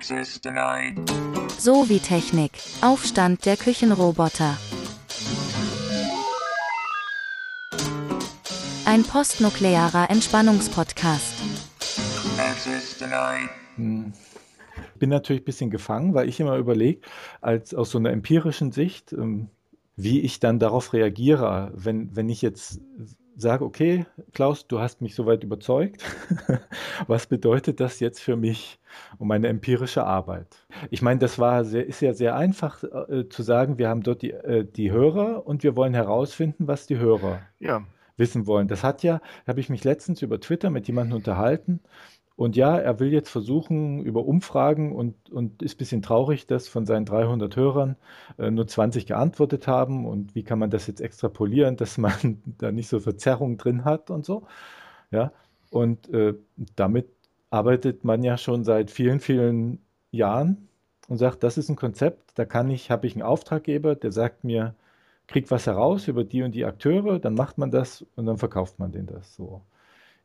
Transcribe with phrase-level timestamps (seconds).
[0.00, 0.96] Access denied.
[1.58, 2.52] So wie Technik.
[2.80, 4.56] Aufstand der Küchenroboter.
[8.86, 11.34] Ein postnuklearer Entspannungspodcast.
[12.38, 13.50] Access denied.
[14.98, 17.02] bin natürlich ein bisschen gefangen, weil ich immer überlege,
[17.42, 19.50] als aus so einer empirischen Sicht, ähm,
[19.96, 22.80] wie ich dann darauf reagiere, wenn, wenn ich jetzt
[23.40, 26.04] sage, okay, Klaus, du hast mich soweit überzeugt.
[27.06, 28.78] Was bedeutet das jetzt für mich
[29.18, 30.66] und meine empirische Arbeit?
[30.90, 34.22] Ich meine, das war sehr, ist ja sehr einfach äh, zu sagen, wir haben dort
[34.22, 37.84] die, äh, die Hörer und wir wollen herausfinden, was die Hörer Ja,
[38.16, 38.68] wissen wollen.
[38.68, 41.80] Das hat ja, habe ich mich letztens über Twitter mit jemandem unterhalten.
[42.40, 46.68] Und ja, er will jetzt versuchen über Umfragen und, und ist ein bisschen traurig, dass
[46.68, 47.96] von seinen 300 Hörern
[48.38, 50.06] äh, nur 20 geantwortet haben.
[50.06, 54.10] Und wie kann man das jetzt extrapolieren, dass man da nicht so Verzerrungen drin hat
[54.10, 54.46] und so.
[55.10, 55.32] Ja,
[55.70, 56.32] und äh,
[56.76, 57.08] damit
[57.50, 60.66] arbeitet man ja schon seit vielen, vielen Jahren
[61.08, 64.44] und sagt, das ist ein Konzept, da kann ich, habe ich einen Auftraggeber, der sagt
[64.44, 64.74] mir,
[65.26, 68.78] krieg was heraus über die und die Akteure, dann macht man das und dann verkauft
[68.78, 69.60] man denen das so.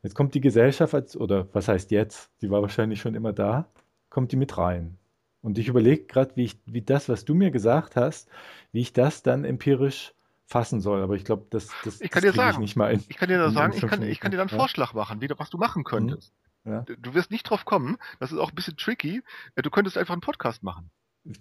[0.06, 2.30] Jetzt kommt die Gesellschaft als, oder was heißt jetzt?
[2.40, 3.66] Die war wahrscheinlich schon immer da,
[4.08, 4.98] kommt die mit rein.
[5.42, 8.28] Und ich überlege gerade, wie ich, wie das, was du mir gesagt hast,
[8.70, 11.02] wie ich das dann empirisch fassen soll.
[11.02, 13.02] Aber ich glaube, das, das, Ich kann das dir kriege ich sagen, nicht mal in.
[13.08, 14.56] ich kann dir da sagen, ich kann, ich kann dir dann einen.
[14.60, 16.32] Vorschlag machen, wie, was du machen könntest.
[16.64, 19.24] Ja, Du wirst nicht drauf kommen, das ist auch ein bisschen tricky.
[19.56, 20.88] Du könntest einfach einen Podcast machen.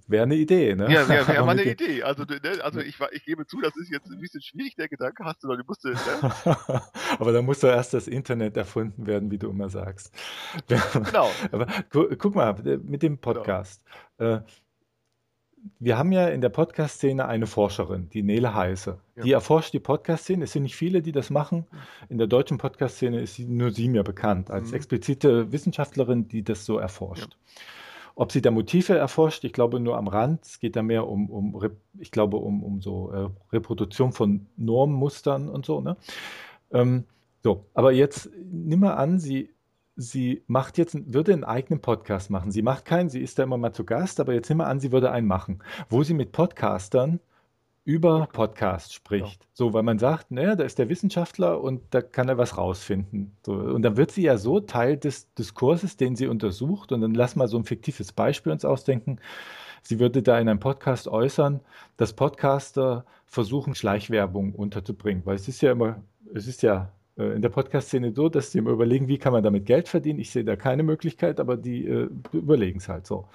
[0.07, 0.91] Wäre eine Idee, ne?
[0.91, 2.03] Ja, wäre wär mal eine Idee.
[2.03, 4.87] Also, du- ne, also ich, ich gebe zu, das ist jetzt ein bisschen schwierig, der
[4.87, 5.95] Gedanke hast du, noch, du musst, ne?
[7.19, 10.13] Aber da muss doch erst das Internet erfunden werden, wie du immer sagst.
[10.67, 11.29] Genau.
[11.51, 13.83] Aber gu guck mal, mit dem Podcast.
[14.17, 14.39] Äh,
[15.79, 18.99] wir haben ja in der Podcast-Szene eine Forscherin, die Nele Heiße.
[19.15, 19.23] Ja.
[19.23, 20.43] Die erforscht die Podcast-Szene.
[20.43, 21.65] Es sind nicht viele, die das machen.
[22.07, 24.75] In der deutschen Podcast-Szene ist nur sie mir bekannt, als Mhm.
[24.75, 27.35] explizite Wissenschaftlerin, die das so erforscht.
[28.15, 30.45] Ob sie da Motive erforscht, ich glaube nur am Rand.
[30.45, 31.61] Es geht da mehr um, um
[31.99, 35.81] ich glaube, um, um so äh, Reproduktion von Normmustern und so.
[35.81, 35.97] Ne?
[36.71, 37.03] Ähm,
[37.43, 39.53] so, aber jetzt nimm mal an, sie,
[39.97, 42.51] sie macht jetzt, würde einen eigenen Podcast machen.
[42.51, 44.79] Sie macht keinen, sie ist da immer mal zu Gast, aber jetzt nimm mal an,
[44.79, 45.59] sie würde einen machen,
[45.89, 47.19] wo sie mit Podcastern
[47.85, 49.47] über Podcast spricht.
[49.53, 53.37] So, weil man sagt, naja, da ist der Wissenschaftler und da kann er was rausfinden.
[53.45, 56.91] So, und dann wird sie ja so Teil des Diskurses, den sie untersucht.
[56.91, 59.19] Und dann lass mal so ein fiktives Beispiel uns ausdenken.
[59.83, 61.61] Sie würde da in einem Podcast äußern,
[61.95, 65.23] dass Podcaster versuchen, Schleichwerbung unterzubringen.
[65.25, 66.01] Weil es ist ja immer,
[66.33, 69.43] es ist ja äh, in der Podcast-Szene so, dass sie immer überlegen, wie kann man
[69.43, 70.19] damit Geld verdienen.
[70.19, 73.27] Ich sehe da keine Möglichkeit, aber die äh, überlegen es halt so.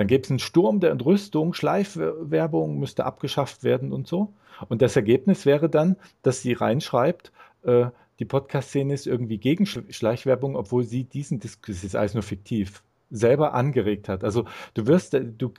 [0.00, 4.32] Dann gäbe es einen Sturm der Entrüstung, Schleifwerbung müsste abgeschafft werden und so.
[4.68, 7.86] Und das Ergebnis wäre dann, dass sie reinschreibt, äh,
[8.18, 12.22] die Podcast-Szene ist irgendwie gegen Sch- Schleichwerbung, obwohl sie diesen Diskurs, das ist alles nur
[12.22, 14.24] fiktiv, selber angeregt hat.
[14.24, 14.44] Also
[14.74, 15.52] du wirst, äh, du,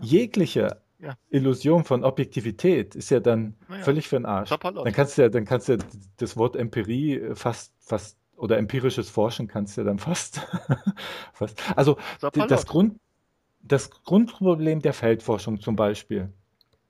[0.00, 1.14] jegliche Ja.
[1.28, 3.82] Illusion von Objektivität ist ja dann Naja.
[3.82, 4.48] völlig für den Arsch.
[4.48, 4.86] Sapperlot.
[4.86, 5.78] Dann kannst du ja, dann kannst du ja
[6.16, 10.40] das Wort Empirie äh, fast, fast, oder empirisches Forschen kannst du ja dann fast,
[11.34, 11.62] fast.
[11.76, 12.50] Also Sapperlot.
[12.50, 12.96] das Grund,
[13.68, 16.32] das Grundproblem der Feldforschung zum Beispiel.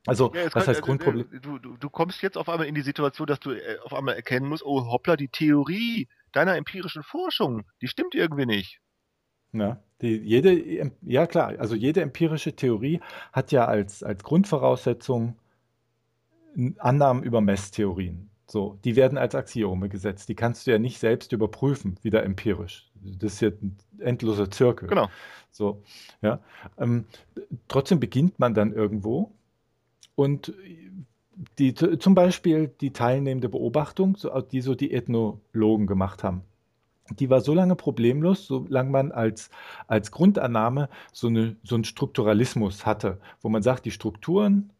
[0.06, 1.26] Also, Ja, was kann- heißt äh, Grundproblem?
[1.32, 3.92] äh, Du, du, du kommst jetzt auf einmal in die Situation, dass du äh, auf
[3.92, 8.80] einmal erkennen musst, oh hoppla, die Theorie deiner empirischen Forschung, die stimmt irgendwie nicht.
[9.52, 13.00] Ja, die, jede, ja klar, also jede empirische Theorie
[13.32, 15.36] hat ja als, als Grundvoraussetzung
[16.78, 18.30] Annahmen über Messtheorien.
[18.46, 20.28] So, die werden als Axiome gesetzt.
[20.28, 22.90] Die kannst du ja nicht selbst überprüfen, wieder empirisch.
[23.02, 24.88] Das ist ja ein endloser Zirkel.
[24.88, 25.08] Genau.
[25.50, 25.82] So,
[26.22, 26.40] ja.
[26.78, 27.06] Ähm,
[27.66, 29.32] trotzdem beginnt man dann irgendwo
[30.14, 30.54] und
[31.58, 34.16] die, zum Beispiel die teilnehmende Beobachtung,
[34.52, 36.42] die so die Ethnologen gemacht haben,
[37.10, 39.50] die war so lange problemlos, solange man als,
[39.86, 44.70] als Grundannahme so, eine, so einen Strukturalismus hatte, wo man sagt, die Strukturen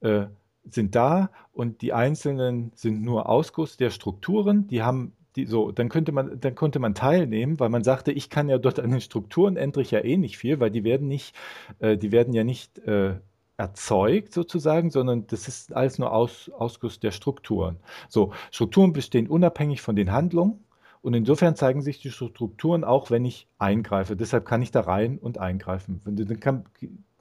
[0.00, 0.26] äh,
[0.70, 5.88] sind da und die einzelnen sind nur Ausguss der Strukturen, die haben die so, dann
[5.88, 9.00] könnte man, dann konnte man teilnehmen, weil man sagte, ich kann ja dort an den
[9.00, 11.36] Strukturen ändere ich ja eh nicht viel, weil die werden nicht,
[11.78, 13.16] äh, die werden ja nicht äh,
[13.58, 17.76] erzeugt sozusagen, sondern das ist alles nur Aus, Ausguss der Strukturen.
[18.08, 20.64] So, Strukturen bestehen unabhängig von den Handlungen
[21.02, 24.16] und insofern zeigen sich die Strukturen auch, wenn ich eingreife.
[24.16, 26.00] Deshalb kann ich da rein und eingreifen.
[26.04, 26.64] Dann kann,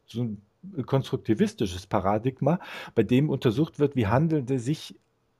[0.05, 0.27] so
[0.85, 2.59] konstruktivistisches Paradigma,
[2.93, 4.95] bei dem untersucht wird, wie Handelnde sich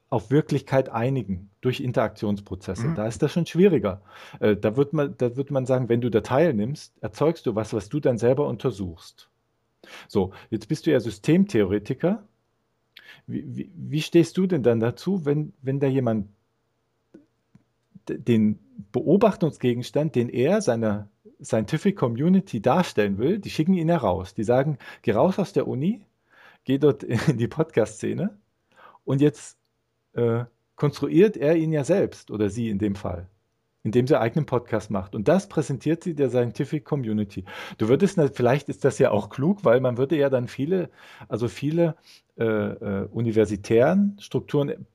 [0.10, 2.88] auf Wirklichkeit einigen durch Interaktionsprozesse.
[2.88, 2.96] Mhm.
[2.96, 4.02] Da ist das schon schwieriger.
[4.40, 7.74] Äh, da wird man, da wird man sagen, wenn du da teilnimmst, erzeugst du was,
[7.74, 9.30] was du dann selber untersuchst.
[10.08, 12.24] So, jetzt bist du ja Systemtheoretiker.
[13.28, 16.30] Wie, wie, wie stehst du denn dann dazu, wenn, wenn da jemand
[18.08, 18.60] den
[18.92, 21.10] Beobachtungsgegenstand, den er seiner
[21.44, 24.34] Scientific Community darstellen will, die schicken ihn ja raus.
[24.34, 26.02] Die sagen, geh raus aus der Uni,
[26.64, 28.38] geh dort in die Podcast-Szene
[29.04, 29.58] und jetzt
[30.14, 30.46] äh,
[30.76, 33.28] konstruiert er ihn ja selbst oder sie in dem Fall,
[33.84, 35.16] indem sie eigenen Podcast macht.
[35.16, 37.46] Und das präsentiert sie der Scientific Community.
[37.78, 40.90] Du würdest, vielleicht ist das ja auch klug, weil man würde ja dann viele,
[41.30, 41.96] also viele
[42.38, 44.86] äh, äh, universitären Strukturen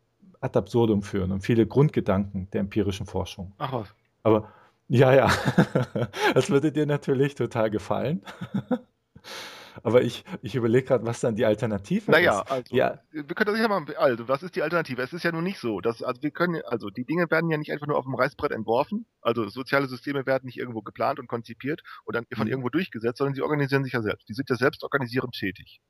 [0.40, 3.52] ad absurdum führen und viele Grundgedanken der empirischen Forschung.
[3.58, 3.94] Ach was.
[4.22, 4.48] Aber
[4.90, 5.28] ja, ja,
[6.34, 8.22] das würde dir natürlich total gefallen.
[9.82, 12.44] Aber ich, ich überlege gerade, was dann die Alternative Naja, ist.
[12.46, 15.02] also, Ja, wir können das ja mal, also, was ist die Alternative?
[15.02, 17.56] Es ist ja nun nicht so, dass, also, wir können, also, die Dinge werden ja
[17.58, 21.28] nicht einfach nur auf dem Reißbrett entworfen, also, soziale Systeme werden nicht irgendwo geplant und
[21.28, 22.48] konzipiert und dann von Mhm.
[22.48, 24.28] irgendwo durchgesetzt, sondern sie organisieren sich ja selbst.
[24.28, 25.80] Die sind ja selbst organisierend tätig.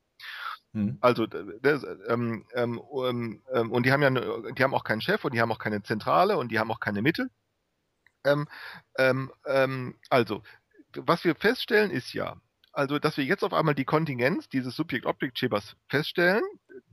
[0.75, 2.81] hm, Also, das, ähm, ähm,
[3.55, 5.83] ähm, und die haben ja, die haben auch keinen Chef und die haben auch keine
[5.83, 7.31] Zentrale und die haben auch keine Mittel.
[8.25, 8.49] Ähm,
[8.99, 10.43] ähm, ähm, also,
[10.95, 12.37] was wir feststellen ist ja,
[12.73, 16.43] also, dass wir jetzt auf einmal die Kontingenz dieses Subjekt-Objekt-Schemas feststellen.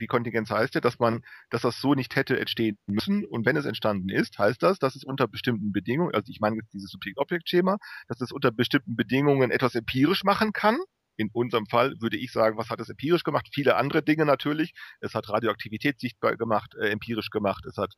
[0.02, 3.26] Die Kontingenz heißt ja, dass man, dass das so nicht hätte entstehen müssen.
[3.26, 6.56] Und wenn es entstanden ist, heißt das, dass es unter bestimmten Bedingungen, also ich meine
[6.58, 7.78] jetzt dieses Subjekt-Objekt-Schema,
[8.08, 10.80] dass es unter bestimmten Bedingungen etwas empirisch machen kann.
[11.18, 13.48] In unserem Fall würde ich sagen, was hat es empirisch gemacht?
[13.54, 14.74] Viele andere Dinge natürlich.
[15.02, 17.66] Es hat Radioaktivität sichtbar gemacht, äh, empirisch gemacht.
[17.66, 17.94] Es hat,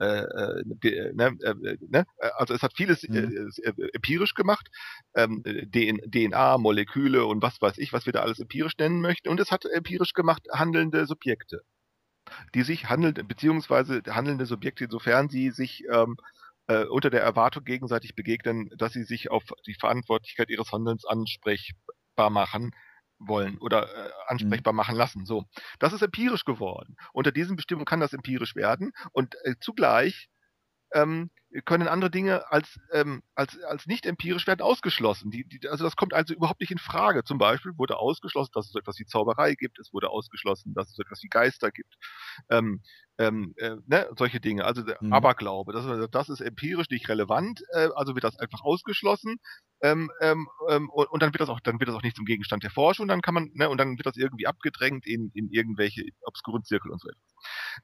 [0.00, 1.54] äh, äh, ge- ne, äh,
[1.88, 2.04] ne?
[2.18, 3.16] Äh, also es hat vieles Mhm.
[3.64, 4.68] äh, äh, empirisch gemacht.
[5.14, 9.00] Ähm, äh, DN DNA, Moleküle und was weiß ich, was wir da alles empirisch nennen
[9.00, 9.28] möchten.
[9.28, 11.62] Und es hat empirisch gemacht handelnde Subjekte,
[12.54, 16.16] die sich handeln, beziehungsweise handelnde Subjekte, insofern sie sich ähm,
[16.68, 21.04] äh, unter der Erwartung gegenseitig begegnen, dass sie sich auf die Verantwortlichkeit ihres Handelns
[22.14, 22.72] ansprechbar machen
[23.18, 25.24] wollen oder äh, ansprechbar machen lassen.
[25.24, 25.44] So,
[25.78, 26.96] das ist empirisch geworden.
[27.12, 30.28] Unter diesen Bestimmungen kann das empirisch werden und äh, zugleich
[30.94, 31.30] ähm,
[31.64, 35.30] können andere Dinge als, ähm, als, als nicht empirisch werden ausgeschlossen.
[35.30, 37.24] Die, die, also das kommt also überhaupt nicht in Frage.
[37.24, 40.88] Zum Beispiel wurde ausgeschlossen, dass es so etwas wie Zauberei gibt, es wurde ausgeschlossen, dass
[40.90, 41.96] es so etwas wie Geister gibt,
[42.50, 42.82] ähm,
[43.18, 44.64] ähm, äh, ne, solche Dinge.
[44.64, 45.12] Also der Mhm.
[45.12, 49.36] Aberglaube, das, das ist empirisch nicht relevant, äh, also wird das einfach ausgeschlossen.
[49.84, 52.24] Ähm, ähm, ähm, und, und dann wird das auch, dann wird das auch nicht zum
[52.24, 55.50] Gegenstand der Forschung, dann kann man, ne, und dann wird das irgendwie abgedrängt in, in
[55.50, 57.34] irgendwelche obskuren Zirkel und so etwas.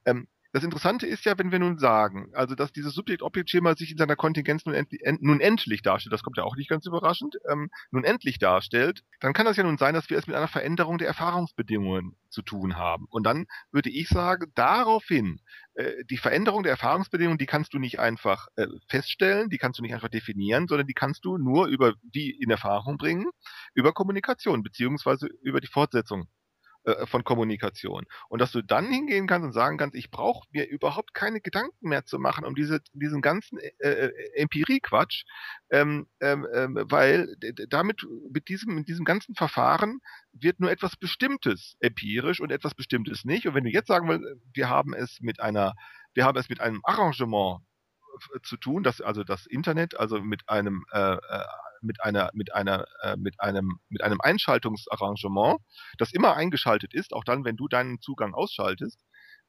[0.05, 3.97] Ähm, das Interessante ist ja, wenn wir nun sagen, also dass dieses Subjekt-Objekt-Schema sich in
[3.97, 7.37] seiner Kontingenz nun, endlich, en, nun endlich darstellt, das kommt ja auch nicht ganz überraschend,
[7.49, 10.49] ähm, nun endlich darstellt, dann kann das ja nun sein, dass wir es mit einer
[10.49, 13.05] Veränderung der Erfahrungsbedingungen zu tun haben.
[13.09, 15.39] Und dann würde ich sagen, daraufhin,
[15.75, 19.83] äh, die Veränderung der Erfahrungsbedingungen, die kannst du nicht einfach äh, feststellen, die kannst du
[19.83, 23.29] nicht einfach definieren, sondern die kannst du nur über die in Erfahrung bringen,
[23.73, 26.27] über Kommunikation, beziehungsweise über die Fortsetzung
[26.83, 28.05] äh, von Kommunikation.
[28.27, 31.89] Und dass du dann hingehen kannst und sagen kannst, ich brauche mir überhaupt keine Gedanken
[31.89, 35.25] mehr zu machen um diese, diesen ganzen äh, äh, Empirie-Quatsch,
[35.69, 37.35] ähm, ähm, ähm, weil
[37.69, 39.99] damit, mit diesem, mit diesem ganzen Verfahren
[40.33, 43.45] wird nur etwas Bestimmtes empirisch und etwas Bestimmtes nicht.
[43.45, 45.75] Und wenn du jetzt sagen willst, wir haben es mit einer,
[46.15, 47.61] wir haben es mit einem Arrangement
[48.33, 51.17] äh, zu tun, dass also das Internet, also mit einem äh,
[51.81, 55.59] mit einer mit einer äh, mit einem mit einem Einschaltungsarrangement,
[55.97, 58.99] das immer eingeschaltet ist, auch dann, wenn du deinen Zugang ausschaltest,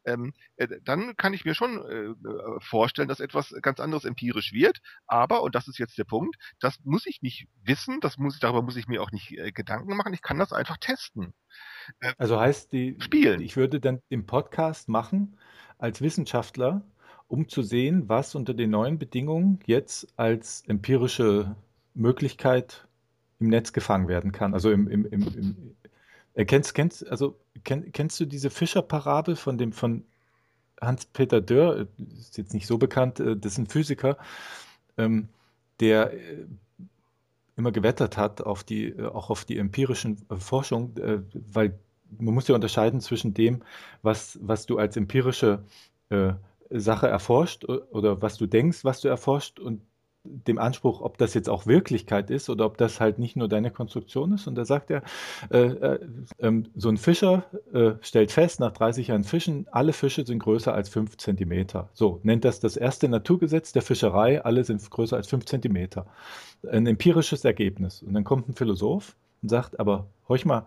[0.05, 4.53] ähm, äh, dann kann ich mir schon äh, äh, vorstellen, dass etwas ganz anderes empirisch
[4.53, 4.81] wird.
[5.07, 8.41] Aber und das ist jetzt der Punkt, das muss ich nicht wissen, das muss ich
[8.41, 10.15] darüber muss ich mir auch nicht äh, Gedanken machen.
[10.15, 11.35] Ich kann das einfach testen,
[12.01, 13.41] äh, Also heißt die, spielen.
[13.41, 15.39] ich würde dann den Podcast machen
[15.79, 16.85] als Wissenschaftler,
[17.29, 21.57] um zu sehen, was unter den neuen Bedingungen jetzt als empirische
[21.95, 22.87] Möglichkeit
[23.41, 24.55] im Netz gefangen werden kann.
[24.55, 25.77] Also im, im, im, im
[26.35, 30.05] äh, kennst, kennst, also kenn, kennst du diese Fischer-Parabel von dem von
[30.81, 31.87] Hans-Peter Dörr, äh,
[32.19, 34.17] ist jetzt nicht so bekannt, äh, das ist ein Physiker,
[34.97, 35.29] ähm,
[35.81, 36.47] der äh,
[37.57, 40.95] immer gewettert hat auf die, äh, auch auf die empirischen äh, Forschung,
[41.53, 41.79] weil
[42.19, 43.63] man muss ja unterscheiden zwischen dem,
[44.03, 45.65] was, was du als empirische
[46.69, 49.81] Sache erforscht oder was du denkst, was du erforscht und
[50.25, 53.71] dem Anspruch, ob das jetzt auch Wirklichkeit ist oder ob das halt nicht nur deine
[53.71, 54.47] Konstruktion ist.
[54.47, 55.03] Und da sagt er,
[55.51, 55.99] äh, äh,
[56.39, 60.73] ähm, so ein Fischer äh, stellt fest, nach 30 Jahren Fischen, alle Fische sind größer
[60.73, 61.89] als 5 Zentimeter.
[61.93, 66.07] So, nennt das das erste Naturgesetz der Fischerei, alle sind größer als 5 Zentimeter.
[66.71, 68.03] Ein empirisches Ergebnis.
[68.03, 70.67] Und dann kommt ein Philosoph und sagt, aber horch mal,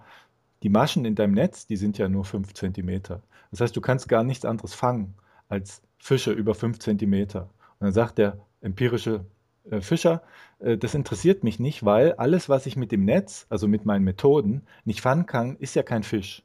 [0.63, 3.21] die Maschen in deinem Netz, die sind ja nur 5 Zentimeter.
[3.51, 5.15] Das heißt, du kannst gar nichts anderes fangen
[5.47, 7.43] als Fische über 5 Zentimeter.
[7.79, 9.25] Und dann sagt der empirische
[9.69, 10.22] äh, Fischer,
[10.60, 14.03] äh, das interessiert mich nicht, weil alles, was ich mit dem Netz, also mit meinen
[14.03, 16.43] Methoden, nicht fangen kann, ist ja kein Fisch.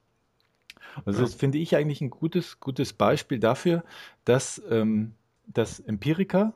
[1.05, 1.25] Also Ja.
[1.27, 3.85] das finde ich eigentlich ein gutes, gutes Beispiel dafür,
[4.25, 5.13] dass, ähm,
[5.47, 6.53] dass Empiriker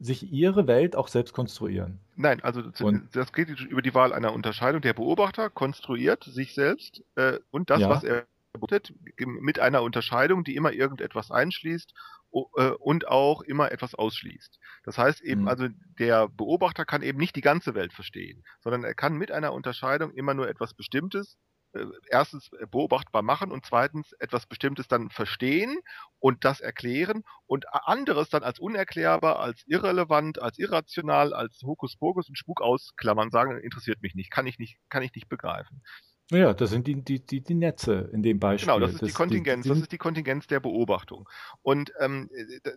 [0.00, 1.98] sich ihre Welt auch selbst konstruieren.
[2.16, 4.82] Nein, also Und- das geht über die Wahl einer Unterscheidung.
[4.82, 7.90] Der Beobachter konstruiert sich selbst äh, und das, Ja.
[7.90, 11.94] was er beobachtet, mit einer Unterscheidung, die immer irgendetwas einschließt
[12.40, 14.58] und auch immer etwas ausschließt.
[14.84, 15.48] Das heißt eben, Mhm.
[15.48, 19.52] also der Beobachter kann eben nicht die ganze Welt verstehen, sondern er kann mit einer
[19.52, 21.36] Unterscheidung immer nur etwas Bestimmtes
[21.74, 25.78] äh, erstens beobachtbar machen und zweitens etwas Bestimmtes dann verstehen
[26.18, 32.38] und das erklären und anderes dann als unerklärbar, als irrelevant, als irrational, als Hokuspokus und
[32.38, 35.82] Spuk ausklammern, sagen, interessiert mich nicht, kann ich nicht, kann ich nicht begreifen.
[36.30, 38.72] Ja, das sind die, die, die, die Netze in dem Beispiel.
[38.72, 41.28] Genau, das ist die Kontingenz, die das ist die Kontingenz der Beobachtung.
[41.60, 42.30] Und ähm,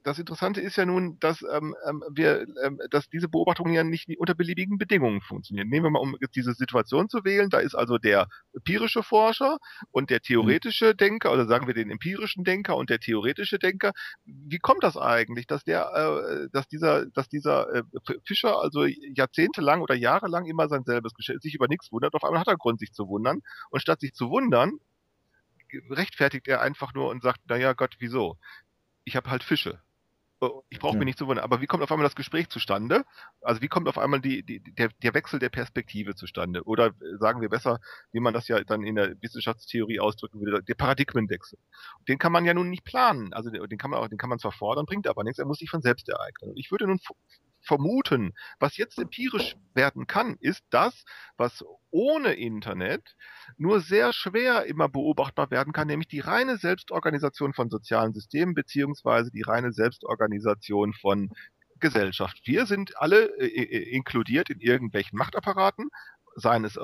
[0.03, 4.09] das Interessante ist ja nun, dass ähm, ähm, wir, ähm, dass diese Beobachtungen ja nicht
[4.17, 5.69] unter beliebigen Bedingungen funktionieren.
[5.69, 9.59] Nehmen wir mal, um jetzt diese Situation zu wählen, da ist also der empirische Forscher
[9.91, 13.93] und der theoretische Denker, oder sagen wir den empirischen Denker und der theoretische Denker.
[14.25, 17.83] Wie kommt das eigentlich, dass der, äh, dass dieser, dass dieser äh,
[18.25, 22.41] Fischer also jahrzehntelang oder jahrelang immer sein selbes Geschäft sich über nichts wundert, auf einmal
[22.41, 23.36] hat er Grund, sich zu wundern.
[23.69, 24.79] Und statt sich zu wundern,
[25.89, 28.37] rechtfertigt er einfach nur und sagt, naja Gott, wieso?
[29.03, 29.81] Ich habe halt Fische.
[30.39, 30.99] Oh, Ich brauche Ja.
[30.99, 31.43] mich nicht zu wundern.
[31.43, 33.05] Aber wie kommt auf einmal das Gespräch zustande?
[33.41, 36.63] Also wie kommt auf einmal die, die, der, der Wechsel der Perspektive zustande?
[36.63, 37.79] Oder äh, sagen wir besser,
[38.11, 41.57] wie man das ja dann in der Wissenschaftstheorie ausdrücken würde, der Paradigmenwechsel.
[42.07, 43.33] Den kann man ja nun nicht planen.
[43.33, 45.39] Also den kann man auch, den kann man zwar fordern, bringt aber nichts.
[45.39, 46.51] Er muss sich von selbst ereignen.
[46.51, 46.99] Und ich würde nun
[47.61, 51.05] vermuten, was jetzt empirisch werden kann, ist das,
[51.37, 53.15] was ohne Internet
[53.57, 59.31] nur sehr schwer immer beobachtbar werden kann, nämlich die reine Selbstorganisation von sozialen Systemen beziehungsweise
[59.31, 61.29] die reine Selbstorganisation von
[61.79, 62.41] Gesellschaft.
[62.45, 65.89] Wir sind alle äh, äh, inkludiert in irgendwelchen Machtapparaten,
[66.37, 66.81] seien es äh,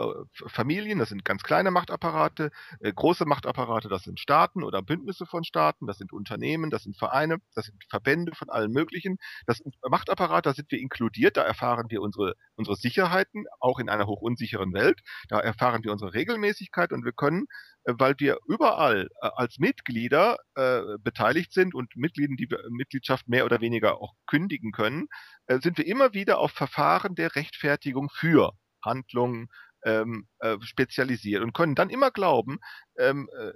[0.48, 5.43] Familien, das sind ganz kleine Machtapparate, äh, große Machtapparate, das sind Staaten oder Bündnisse von
[5.43, 9.17] Staaten, das sind Unternehmen, das sind Vereine, das sind Verbände von allen möglichen.
[9.45, 14.07] Das Machtapparat, da sind wir inkludiert, da erfahren wir unsere, unsere Sicherheiten, auch in einer
[14.07, 15.01] hochunsicheren Welt.
[15.29, 17.45] Da erfahren wir unsere Regelmäßigkeit und wir können,
[17.83, 23.62] äh, weil wir überall als Mitglieder äh, beteiligt sind und Mitglieder, die Mitgliedschaft mehr oder
[23.62, 25.07] weniger auch kündigen können,
[25.48, 29.49] sind wir immer wieder auf Verfahren der Rechtfertigung für Handlungen
[29.83, 32.59] ähm, äh, spezialisiert und können dann immer glauben,
[32.97, 33.51] ähm, äh,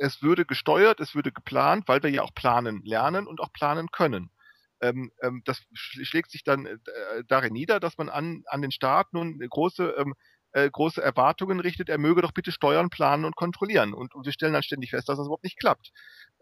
[0.00, 3.88] es würde gesteuert, es würde geplant, weil wir ja auch planen lernen und auch planen
[3.90, 4.30] können.
[4.80, 6.78] Ähm, ähm, das sch- schlägt sich dann äh,
[7.26, 10.14] darin nieder, dass man an, an den Staat nun große ähm,
[10.52, 13.92] äh, große Erwartungen richtet, er möge doch bitte steuern, planen und kontrollieren.
[13.92, 15.90] Und, und wir stellen dann ständig fest, dass das überhaupt nicht klappt.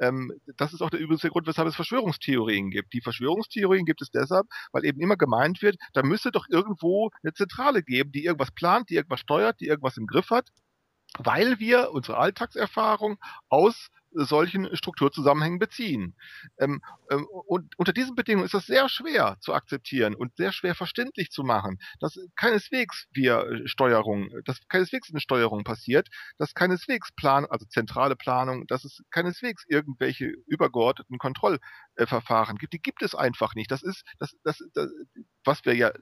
[0.01, 2.93] Ähm, das ist auch der übelste Grund, weshalb es Verschwörungstheorien gibt.
[2.93, 7.33] Die Verschwörungstheorien gibt es deshalb, weil eben immer gemeint wird, da müsste doch irgendwo eine
[7.33, 10.49] Zentrale geben, die irgendwas plant, die irgendwas steuert, die irgendwas im Griff hat,
[11.19, 16.17] weil wir unsere Alltagserfahrung aus solchen Strukturzusammenhängen beziehen.
[16.59, 20.75] Ähm, ähm, und unter diesen Bedingungen ist das sehr schwer zu akzeptieren und sehr schwer
[20.75, 26.09] verständlich zu machen, dass keineswegs wir äh, Steuerung, dass keineswegs eine Steuerung passiert,
[26.39, 32.73] dass keineswegs Plan, also zentrale Planung, dass es keineswegs irgendwelche übergeordneten Kontrollverfahren gibt.
[32.73, 33.71] Die gibt es einfach nicht.
[33.71, 34.91] Das ist, das, das, das
[35.45, 35.93] was wir ja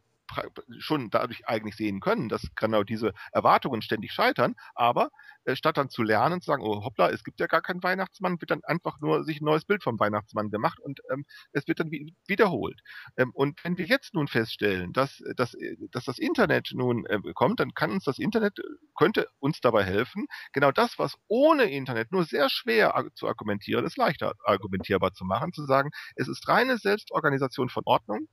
[0.78, 5.10] schon dadurch eigentlich sehen können, dass genau diese Erwartungen ständig scheitern, aber
[5.44, 8.40] äh, statt dann zu lernen, zu sagen, oh hoppla, es gibt ja gar keinen Weihnachtsmann,
[8.40, 11.80] wird dann einfach nur sich ein neues Bild vom Weihnachtsmann gemacht und ähm, es wird
[11.80, 12.80] dann wi- wiederholt.
[13.16, 17.06] Ähm, und wenn wir jetzt nun feststellen, dass, äh, dass, äh, dass das Internet nun
[17.06, 18.62] äh, kommt, dann kann uns das Internet, äh,
[18.96, 23.96] könnte uns dabei helfen, genau das, was ohne Internet nur sehr schwer zu argumentieren ist,
[23.96, 28.28] leichter argumentierbar zu machen, zu sagen, es ist reine Selbstorganisation von Ordnung,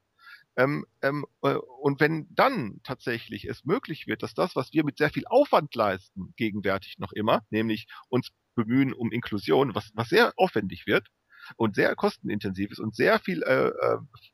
[0.57, 4.97] ähm, ähm, äh, und wenn dann tatsächlich es möglich wird, dass das, was wir mit
[4.97, 10.33] sehr viel Aufwand leisten, gegenwärtig noch immer, nämlich uns bemühen um Inklusion, was, was sehr
[10.37, 11.07] aufwendig wird
[11.57, 13.71] und sehr kostenintensiv ist und sehr viel, äh,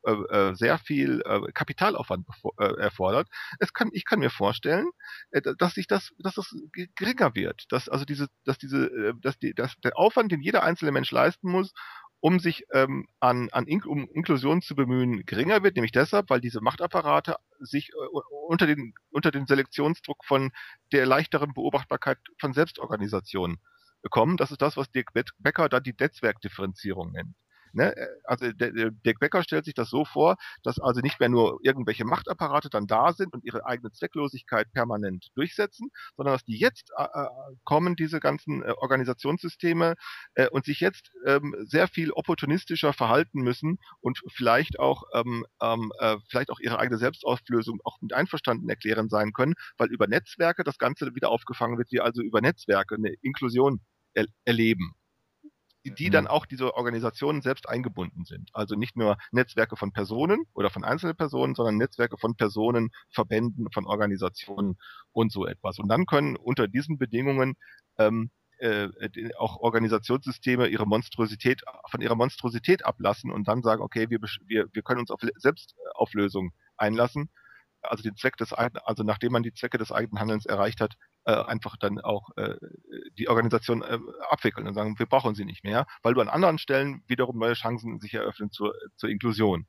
[0.05, 2.27] äh, äh, sehr viel äh, Kapitalaufwand
[2.59, 3.27] äh, erfordert,
[3.59, 4.89] es kann, ich kann mir vorstellen,
[5.31, 9.13] äh, dass sich das, dass das ge- geringer wird, dass also diese, dass diese, äh,
[9.21, 11.71] dass die, dass der Aufwand, den jeder einzelne Mensch leisten muss,
[12.19, 16.41] um sich ähm, an, an In um Inklusion zu bemühen, geringer wird, nämlich deshalb, weil
[16.41, 20.51] diese Machtapparate sich äh, unter den unter den Selektionsdruck von
[20.91, 23.59] der leichteren Beobachtbarkeit von Selbstorganisationen
[24.01, 24.37] bekommen.
[24.37, 27.35] Das ist das, was Dirk Becker da die Netzwerkdifferenzierung nennt.
[27.77, 27.95] Ne?
[27.95, 31.59] äh, Also der, der Becker stellt sich das so vor, dass also nicht mehr nur
[31.63, 36.91] irgendwelche Machtapparate dann da sind und ihre eigene Zwecklosigkeit permanent durchsetzen, sondern dass die jetzt
[36.97, 37.27] äh, äh,
[37.63, 39.95] kommen, diese ganzen äh, Organisationssysteme,
[40.35, 45.91] äh, und sich jetzt ähm, sehr viel opportunistischer verhalten müssen und vielleicht auch ähm, ähm,
[45.99, 50.63] äh, vielleicht auch ihre eigene Selbstauflösung auch mit einverstanden erklären sein können, weil über Netzwerke
[50.63, 53.81] das Ganze wieder aufgefangen wird, wir also über Netzwerke eine Inklusion
[54.13, 54.95] er erleben.
[55.91, 58.49] Die dann auch diese Organisationen selbst eingebunden sind.
[58.53, 63.67] Also nicht nur Netzwerke von Personen oder von einzelnen Personen, sondern Netzwerke von Personen, Verbänden,
[63.71, 64.77] von Organisationen
[65.11, 65.79] und so etwas.
[65.79, 67.55] Und dann können unter diesen Bedingungen
[67.97, 68.89] ähm, äh,
[69.37, 74.81] auch Organisationssysteme ihre Monstrosität von ihrer Monstrosität ablassen und dann sagen, okay, wir, wir, wir
[74.81, 77.29] können uns auf Selbstauflösung einlassen
[77.81, 81.33] also den Zweck des also nachdem man die Zwecke des eigenen Handelns erreicht hat, äh,
[81.33, 82.55] einfach dann auch äh,
[83.17, 86.57] die Organisation äh, abwickeln und sagen, wir brauchen sie nicht mehr, weil du an anderen
[86.57, 89.67] Stellen wiederum neue Chancen sich eröffnen zur, zur Inklusion.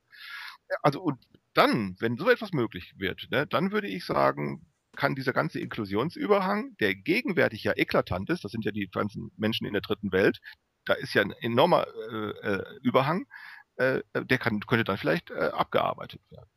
[0.82, 1.24] Also und
[1.54, 6.76] dann, wenn so etwas möglich wird, ne, dann würde ich sagen, kann dieser ganze Inklusionsüberhang,
[6.78, 10.40] der gegenwärtig ja eklatant ist, das sind ja die ganzen Menschen in der dritten Welt,
[10.84, 13.26] da ist ja ein enormer äh, äh Überhang,
[13.76, 16.50] äh, der kann, könnte dann vielleicht abgearbeitet werden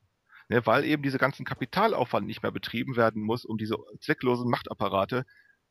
[0.51, 5.25] ne, weil eben diese ganzen Kapitalaufwand nicht mehr betrieben werden muss, um diese zwecklosen Machtapparate,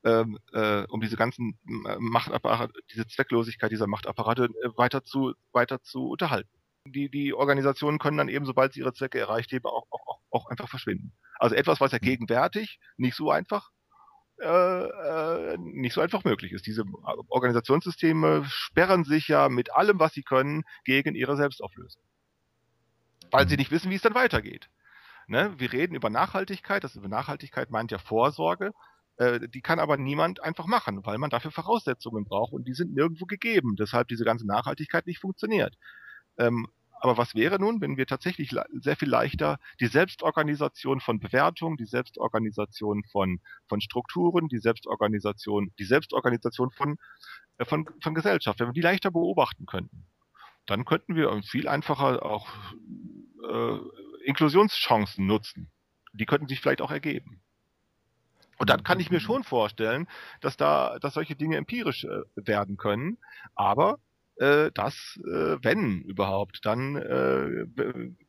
[0.04, 5.82] ähm, äh, um diese ganzen äh, Machtapparate, diese Zwecklosigkeit dieser Machtapparate äh, weiter zu weiter
[5.82, 6.48] zu unterhalten.
[6.86, 10.46] Die, die Organisationen können dann eben, sobald sie ihre Zwecke erreicht haben, auch, auch, auch
[10.46, 11.12] einfach verschwinden.
[11.38, 12.06] Also etwas, was ja mhm.
[12.06, 13.70] gegenwärtig nicht so einfach
[14.40, 16.66] äh, äh, nicht so einfach möglich ist.
[16.66, 16.84] Diese
[17.28, 22.02] Organisationssysteme sperren sich ja mit allem, was sie können, gegen ihre Selbstauflösung
[23.30, 23.60] weil sie mhm.
[23.60, 24.68] nicht wissen, wie es dann weitergeht.
[25.26, 25.54] Ne?
[25.58, 28.72] Wir reden über Nachhaltigkeit, das über Nachhaltigkeit meint ja Vorsorge,
[29.16, 32.94] äh, die kann aber niemand einfach machen, weil man dafür Voraussetzungen braucht und die sind
[32.94, 35.76] nirgendwo gegeben, deshalb diese ganze Nachhaltigkeit nicht funktioniert.
[36.38, 36.66] Ähm,
[37.02, 41.86] aber was wäre nun, wenn wir tatsächlich sehr viel leichter die Selbstorganisation von Bewertung, die
[41.86, 46.96] Selbstorganisation von, von Strukturen, die Selbstorganisation, die Selbstorganisation von,
[47.58, 50.06] äh, von, von Gesellschaft, wenn wir die leichter beobachten könnten,
[50.66, 52.48] dann könnten wir viel einfacher auch
[53.50, 53.78] äh,
[54.24, 55.70] Inklusionschancen nutzen.
[56.12, 57.40] Die könnten sich vielleicht auch ergeben.
[58.58, 60.06] Und dann kann ich mir schon vorstellen,
[60.42, 63.16] dass da, dass solche Dinge empirisch äh, werden können.
[63.54, 63.98] Aber
[64.36, 67.66] äh, das, äh, wenn überhaupt, dann, äh,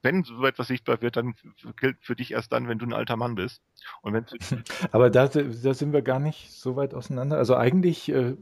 [0.01, 1.35] wenn so etwas sichtbar wird, dann
[1.77, 3.61] gilt für dich erst dann, wenn du ein alter Mann bist.
[4.01, 4.25] Und wenn
[4.91, 7.37] Aber da, da sind wir gar nicht so weit auseinander.
[7.37, 8.35] Also eigentlich, äh,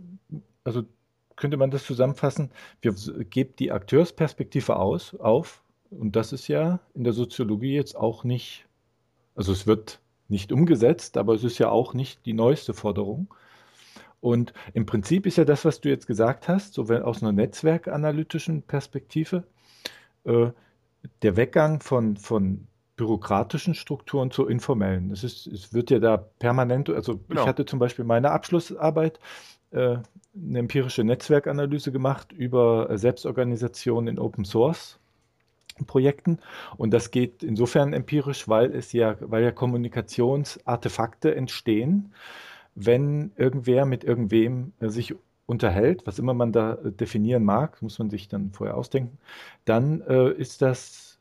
[0.64, 0.84] also
[1.36, 2.52] könnte man das zusammenfassen,
[2.82, 2.94] wir
[3.26, 8.66] geben die Akteursperspektive aus, auf und das ist ja in der Soziologie jetzt auch nicht,
[9.36, 13.34] also es wird nicht umgesetzt, aber es ist ja auch nicht die neueste Forderung.
[14.22, 18.62] Und im Prinzip ist ja das, was du jetzt gesagt hast, so aus einer netzwerkanalytischen
[18.64, 19.44] Perspektive,
[20.26, 20.48] äh,
[21.22, 25.10] der Weggang von, von bürokratischen Strukturen zu informellen.
[25.12, 27.42] Es, ist, es wird ja da permanent, also genau.
[27.42, 29.20] ich hatte zum Beispiel meine Abschlussarbeit,
[29.72, 29.98] äh,
[30.36, 35.00] eine empirische Netzwerkanalyse gemacht über Selbstorganisation in Open Source
[35.86, 36.40] Projekten.
[36.78, 42.14] Und das geht insofern empirisch, weil es ja, weil ja Kommunikationsartefakte entstehen,
[42.76, 45.16] wenn irgendwer mit irgendwem äh, sich
[45.46, 49.18] unterhält, was immer man da äh, definieren mag, muss man sich dann vorher ausdenken,
[49.66, 51.20] dann äh, ist das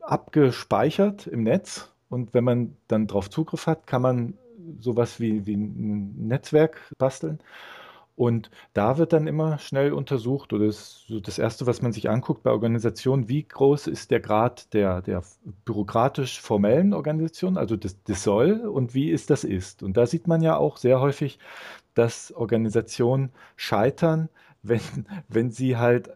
[0.00, 4.34] abgespeichert im Netz und wenn man dann darauf Zugriff hat, kann man
[4.80, 7.38] sowas wie, wie ein Netzwerk basteln
[8.18, 12.10] und da wird dann immer schnell untersucht, oder das, so das Erste, was man sich
[12.10, 15.22] anguckt bei Organisationen, wie groß ist der Grad der, der
[15.64, 19.84] bürokratisch-formellen Organisation, also das, das Soll, und wie ist das Ist.
[19.84, 21.38] Und da sieht man ja auch sehr häufig,
[21.94, 24.28] dass Organisationen scheitern,
[24.62, 24.80] wenn,
[25.28, 26.10] wenn sie halt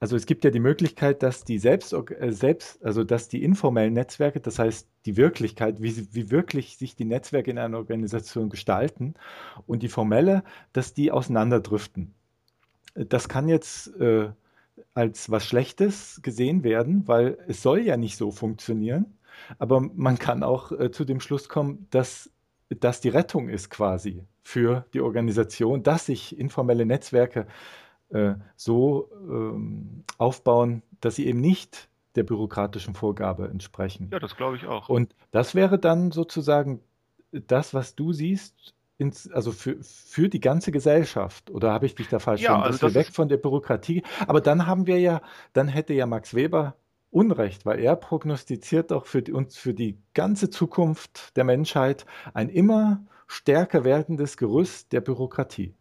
[0.00, 3.94] also es gibt ja die Möglichkeit, dass die selbst, äh, selbst, also dass die informellen
[3.94, 9.14] Netzwerke, das heißt die Wirklichkeit, wie, wie wirklich sich die Netzwerke in einer Organisation gestalten
[9.66, 12.14] und die formelle, dass die auseinanderdriften.
[12.94, 14.30] Das kann jetzt äh,
[14.94, 19.18] als was Schlechtes gesehen werden, weil es soll ja nicht so funktionieren.
[19.58, 22.30] Aber man kann auch äh, zu dem Schluss kommen, dass
[22.68, 27.46] das die Rettung ist quasi für die Organisation, dass sich informelle Netzwerke
[28.10, 34.08] äh, so ähm, aufbauen, dass sie eben nicht der bürokratischen Vorgabe entsprechen.
[34.12, 34.88] Ja, das glaube ich auch.
[34.88, 36.80] Und das wäre dann sozusagen
[37.30, 41.50] das, was du siehst, ins, also für, für die ganze Gesellschaft.
[41.50, 42.66] Oder habe ich dich da falsch ja, verstanden?
[42.66, 44.02] Also dass wir weg von der Bürokratie.
[44.26, 46.74] Aber dann haben wir ja, dann hätte ja Max Weber
[47.10, 52.50] Unrecht, weil er prognostiziert doch für die, uns für die ganze Zukunft der Menschheit ein
[52.50, 55.74] immer stärker werdendes Gerüst der Bürokratie.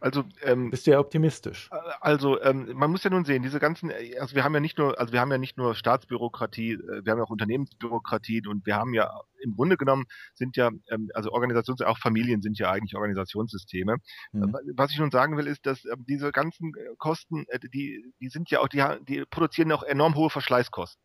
[0.00, 1.70] Also ähm, bist du ja optimistisch.
[1.72, 4.60] Äh, also ähm, man muss ja nun sehen, diese ganzen, äh, also wir haben ja
[4.60, 8.46] nicht nur, also wir haben ja nicht nur Staatsbürokratie, äh, wir haben ja auch Unternehmensbürokratie
[8.46, 12.58] und wir haben ja im Grunde genommen sind ja, ähm, also Organisations, auch Familien sind
[12.58, 13.96] ja eigentlich Organisationssysteme.
[14.32, 14.56] Mhm.
[14.76, 18.60] Was ich nun sagen will, ist, dass ähm, diese ganzen Kosten, die, die sind ja
[18.60, 21.02] auch, die, die produzieren auch enorm hohe Verschleißkosten.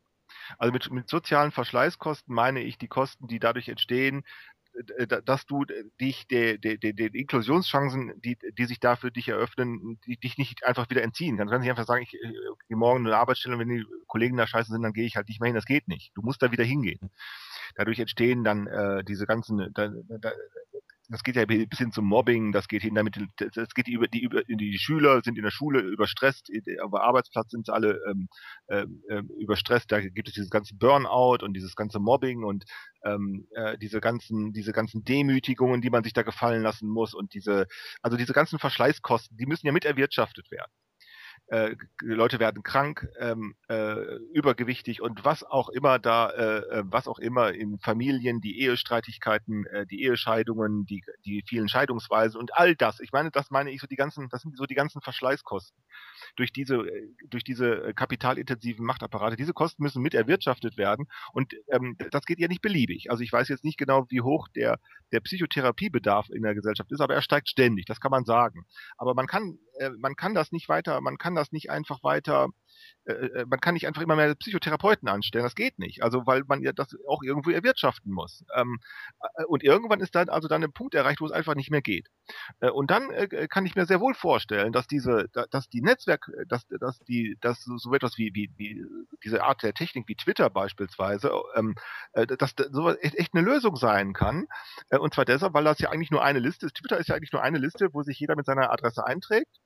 [0.57, 4.23] Also mit, mit sozialen Verschleißkosten meine ich die Kosten, die dadurch entstehen,
[5.25, 5.65] dass du
[5.99, 10.37] dich der, der, der, der Inklusionschancen, die, die sich da für dich eröffnen, die, dich
[10.37, 11.49] nicht einfach wieder entziehen kannst.
[11.49, 12.33] Du kannst nicht einfach sagen, ich äh,
[12.67, 15.15] gehe morgen in eine Arbeitsstelle und wenn die Kollegen da scheiße sind, dann gehe ich
[15.15, 15.55] halt nicht mehr hin.
[15.55, 16.11] Das geht nicht.
[16.15, 17.11] Du musst da wieder hingehen.
[17.75, 20.31] Dadurch entstehen dann äh, diese ganzen, da, da,
[21.09, 24.21] das geht ja bis hin zum Mobbing, das geht hin damit, das geht über die
[24.21, 26.49] über die Schüler sind in der Schule überstresst,
[26.81, 28.29] auf der Arbeitsplatz sind sie alle ähm,
[28.67, 32.65] äh, überstresst, da gibt es dieses ganze Burnout und dieses ganze Mobbing und
[33.05, 37.33] ähm, äh, diese ganzen diese ganzen Demütigungen, die man sich da gefallen lassen muss und
[37.33, 37.67] diese
[38.01, 40.71] also diese ganzen Verschleißkosten, die müssen ja mit erwirtschaftet werden
[41.47, 47.07] äh, Leute werden krank, ähm, äh, übergewichtig und was auch immer da, äh, äh, was
[47.07, 52.75] auch immer in Familien, die Ehestreitigkeiten, äh, die Ehescheidungen, die, die vielen Scheidungsweisen und all
[52.75, 52.99] das.
[52.99, 55.77] Ich meine, das meine ich so die ganzen, das sind so die ganzen Verschleißkosten
[56.35, 59.35] durch diese, äh, durch diese kapitalintensiven Machtapparate.
[59.35, 63.09] Diese Kosten müssen mit erwirtschaftet werden und ähm, das geht ja nicht beliebig.
[63.11, 64.79] Also ich weiß jetzt nicht genau, wie hoch der,
[65.11, 68.65] der Psychotherapiebedarf in der Gesellschaft ist, aber er steigt ständig, das kann man sagen.
[68.97, 72.49] Aber man kann, äh, man kann das nicht weiter, man kann das nicht einfach weiter
[73.07, 75.43] äh, äh, man kann nicht einfach immer mehr Psychotherapeuten anstellen.
[75.43, 76.03] Das geht nicht.
[76.03, 78.43] Also weil man ja das auch irgendwo erwirtschaften muss.
[78.55, 78.79] Ähm,
[79.37, 81.81] äh, und irgendwann ist dann also dann ein Punkt erreicht, wo es einfach nicht mehr
[81.81, 82.07] geht.
[82.59, 86.29] Äh, und dann äh, kann ich mir sehr wohl vorstellen, dass diese, dass die Netzwerk,
[86.47, 88.85] dass, dass die, dass so etwas wie, wie, wie
[89.23, 91.75] diese Art der Technik wie Twitter beispielsweise, ähm,
[92.13, 94.47] äh, dass so echt eine Lösung sein kann.
[94.89, 96.75] Und zwar deshalb, weil das ja eigentlich nur eine Liste ist.
[96.75, 99.59] Twitter ist ja eigentlich nur eine Liste, wo sich jeder mit seiner Adresse einträgt.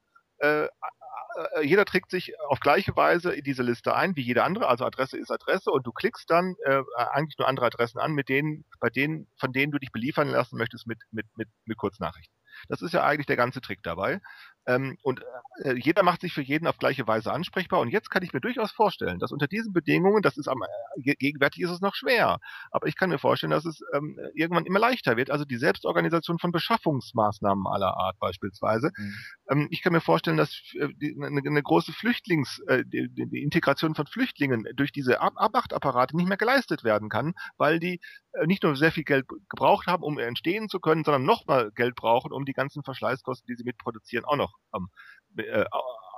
[1.36, 4.67] Äh, äh, jeder trägt sich auf gleiche Weise in diese Liste ein wie jede andere,
[4.67, 8.30] also Adresse ist Adresse und du klickst dann äh, eigentlich nur andere Adressen an, mit
[8.30, 12.36] denen, bei denen, von denen du dich beliefern lassen möchtest mit, mit, mit, mit Kurznachrichten.
[12.67, 14.22] Das ist ja eigentlich der ganze Trick dabei.
[14.67, 15.21] Ähm, und
[15.63, 17.80] äh, jeder macht sich für jeden auf gleiche Weise ansprechbar.
[17.80, 21.15] Und jetzt kann ich mir durchaus vorstellen, dass unter diesen Bedingungen, das ist am äh,
[21.15, 22.39] gegenwärtig ist es noch schwer,
[22.71, 25.32] aber ich kann mir vorstellen, dass es ähm, irgendwann immer leichter wird.
[25.32, 28.91] Also die Selbstorganisation von Beschaffungsmaßnahmen aller Art beispielsweise.
[28.97, 29.15] Mhm.
[29.50, 33.43] Ähm, ich kann mir vorstellen, dass äh, die, eine, eine, große Flüchtlings, äh, die, die,
[33.43, 38.00] Integration von Flüchtlingen durch diese Ab Abachapparate nicht mehr geleistet werden kann, weil die
[38.34, 41.95] äh, nicht nur sehr viel Geld gebraucht haben, um entstehen zu können, sondern nochmal Geld
[41.95, 44.90] brauchen, um die ganzen Verschleißkosten, die sie mitproduzieren, auch noch, ähm,
[45.38, 45.66] äh,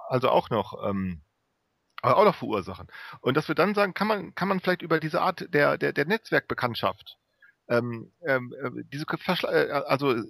[0.10, 1.22] also auch noch, ähm,
[2.02, 2.88] auch noch verursachen.
[3.22, 5.93] Und dass wir dann sagen, kann man, kann man vielleicht über diese Art der, der,
[5.93, 7.17] der Netzwerkbekanntschaft
[7.69, 10.24] ähm, ähm, äh, diese äh, also äh,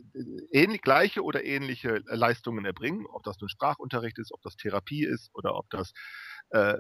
[0.52, 5.32] ähnlich gleiche oder ähnliche Leistungen erbringen, ob das nun Sprachunterricht ist, ob das Therapie ist
[5.34, 5.94] oder ob das
[6.54, 6.78] äh,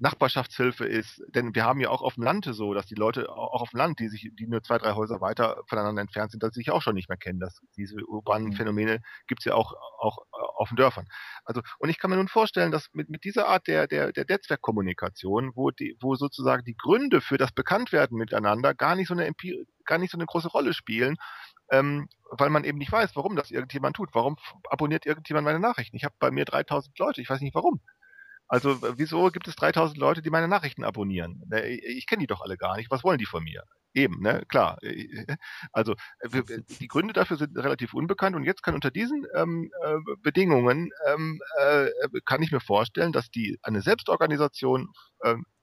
[0.00, 1.22] Nachbarschaftshilfe ist.
[1.28, 3.78] Denn wir haben ja auch auf dem Lande so, dass die Leute auch auf dem
[3.78, 6.70] Land, die sich, die nur zwei, drei Häuser weiter voneinander entfernt sind, dass sie sich
[6.70, 7.38] auch schon nicht mehr kennen.
[7.38, 8.52] Das, diese urbanen mhm.
[8.54, 10.18] Phänomene gibt's ja auch, auch
[10.56, 11.06] auf den Dörfern.
[11.44, 14.24] Also, und ich kann mir nun vorstellen, dass mit, mit dieser Art der, der, der
[14.26, 19.26] Netzwerkkommunikation, wo die, wo sozusagen die Gründe für das Bekanntwerden miteinander gar nicht so eine
[19.26, 21.18] Empir gar nicht so eine große Rolle spielen,
[21.70, 24.08] ähm, weil man eben nicht weiß, warum das irgendjemand tut.
[24.14, 24.36] Warum
[24.70, 25.94] abonniert irgendjemand meine Nachrichten?
[25.96, 27.82] Ich habe bei mir 3000 Leute, ich weiß nicht warum.
[28.54, 31.42] Also wieso gibt es 3000 Leute, die meine Nachrichten abonnieren?
[31.48, 32.88] Ne, ich kenne die doch alle gar nicht.
[32.88, 33.64] Was wollen die von mir?
[33.94, 34.78] Eben, ne, klar.
[35.72, 35.96] Also
[36.78, 41.40] die Gründe dafür sind relativ unbekannt und jetzt kann unter diesen ähm, äh, Bedingungen ähm,
[41.60, 41.88] äh,
[42.24, 44.92] kann ich mir vorstellen, dass die eine Selbstorganisation
[45.24, 45.53] ähm, äh,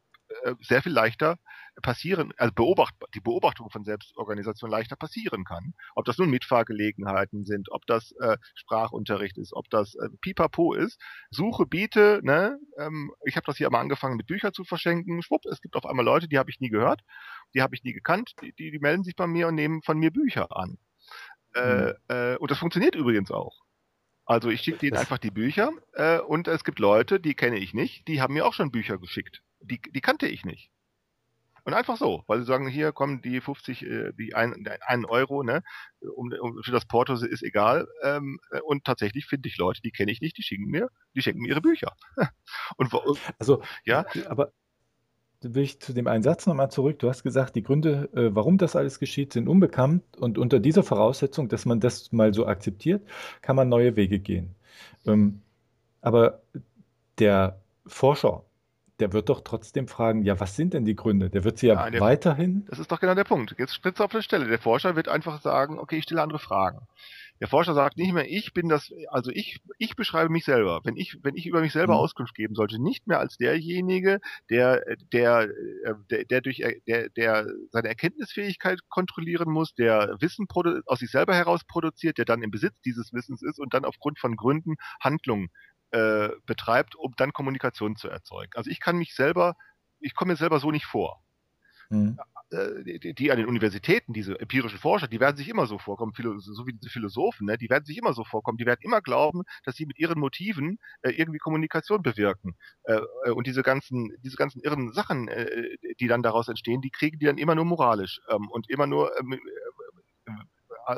[0.62, 1.38] sehr viel leichter
[1.82, 5.74] passieren, also beobacht, die Beobachtung von Selbstorganisation leichter passieren kann.
[5.96, 11.00] Ob das nun Mitfahrgelegenheiten sind, ob das äh, Sprachunterricht ist, ob das äh, Pipapo ist.
[11.30, 12.60] Suche, biete, ne?
[12.78, 15.22] Ähm, ich habe das hier einmal angefangen mit Büchern zu verschenken.
[15.24, 17.02] Schwupp, es gibt auf einmal Leute, die habe ich nie gehört,
[17.54, 19.98] die habe ich nie gekannt, die, die, die, melden sich bei mir und nehmen von
[19.98, 20.78] mir Bücher an.
[21.56, 21.94] Mhm.
[22.08, 23.62] Äh, und das funktioniert übrigens auch.
[24.26, 27.74] Also ich schicke denen einfach die Bücher äh, und es gibt Leute, die kenne ich
[27.74, 29.42] nicht, die haben mir auch schon Bücher geschickt.
[29.62, 30.72] Die, die kannte ich nicht.
[31.64, 35.44] Und einfach so, weil sie sagen, hier kommen die 50, äh, die ein, einen Euro,
[35.44, 35.62] ne,
[36.16, 37.88] um, um, für das Porto ist egal.
[38.02, 41.42] Ähm, und tatsächlich finde ich Leute, die kenne ich nicht, die schenken mir, die schenken
[41.42, 41.94] mir ihre Bücher.
[42.78, 42.92] und
[43.38, 44.54] also ja, aber
[45.42, 47.00] will ich zu dem einen Satz nochmal zurück.
[47.00, 50.04] Du hast gesagt, die Gründe, äh, warum das alles geschieht, sind unbekannt.
[50.18, 53.08] Und unter dieser Voraussetzung, dass man das mal so akzeptiert,
[53.42, 54.56] kann man neue Wege gehen.
[55.06, 55.42] Ähm,
[56.02, 56.42] aber
[57.18, 58.44] der Forscher,
[59.02, 61.30] der wird doch trotzdem fragen, ja, was sind denn die Gründe?
[61.30, 62.66] Der wird sie ja, ja weiterhin.
[62.70, 63.56] Das ist doch genau der Punkt.
[63.58, 64.48] Jetzt spitzt auf der Stelle.
[64.48, 66.88] Der Forscher wird einfach sagen, okay, ich stelle andere Fragen.
[67.42, 70.82] Der Forscher sagt nicht mehr, ich bin das, also ich, ich beschreibe mich selber.
[70.84, 72.00] Wenn ich, wenn ich über mich selber mhm.
[72.02, 74.20] Auskunft geben sollte, nicht mehr als derjenige,
[74.52, 75.50] der, der,
[76.12, 80.46] der, der durch, der, der seine Erkenntnisfähigkeit kontrollieren muss, der Wissen
[80.86, 84.20] aus sich selber heraus produziert, der dann im Besitz dieses Wissens ist und dann aufgrund
[84.20, 85.50] von Gründen Handlungen
[85.92, 88.52] äh, betreibt, um dann Kommunikation zu erzeugen.
[88.56, 89.56] Also ich kann mich selber,
[90.00, 91.22] ich komme mir selber so nicht vor.
[91.90, 92.18] Mhm.
[92.52, 96.14] äh, die, die an den Universitäten, diese empirischen Forscher, die werden sich immer so vorkommen,
[96.38, 99.44] so wie diese Philosophen, ne, die werden sich immer so vorkommen, die werden immer glauben,
[99.66, 102.56] dass sie mit ihren Motiven äh, irgendwie Kommunikation bewirken.
[103.36, 105.30] Und diese ganzen, diese ganzen irren Sachen,
[106.00, 109.12] die dann daraus entstehen, die kriegen die dann immer nur moralisch ähm, und immer nur
[109.20, 109.40] ähm,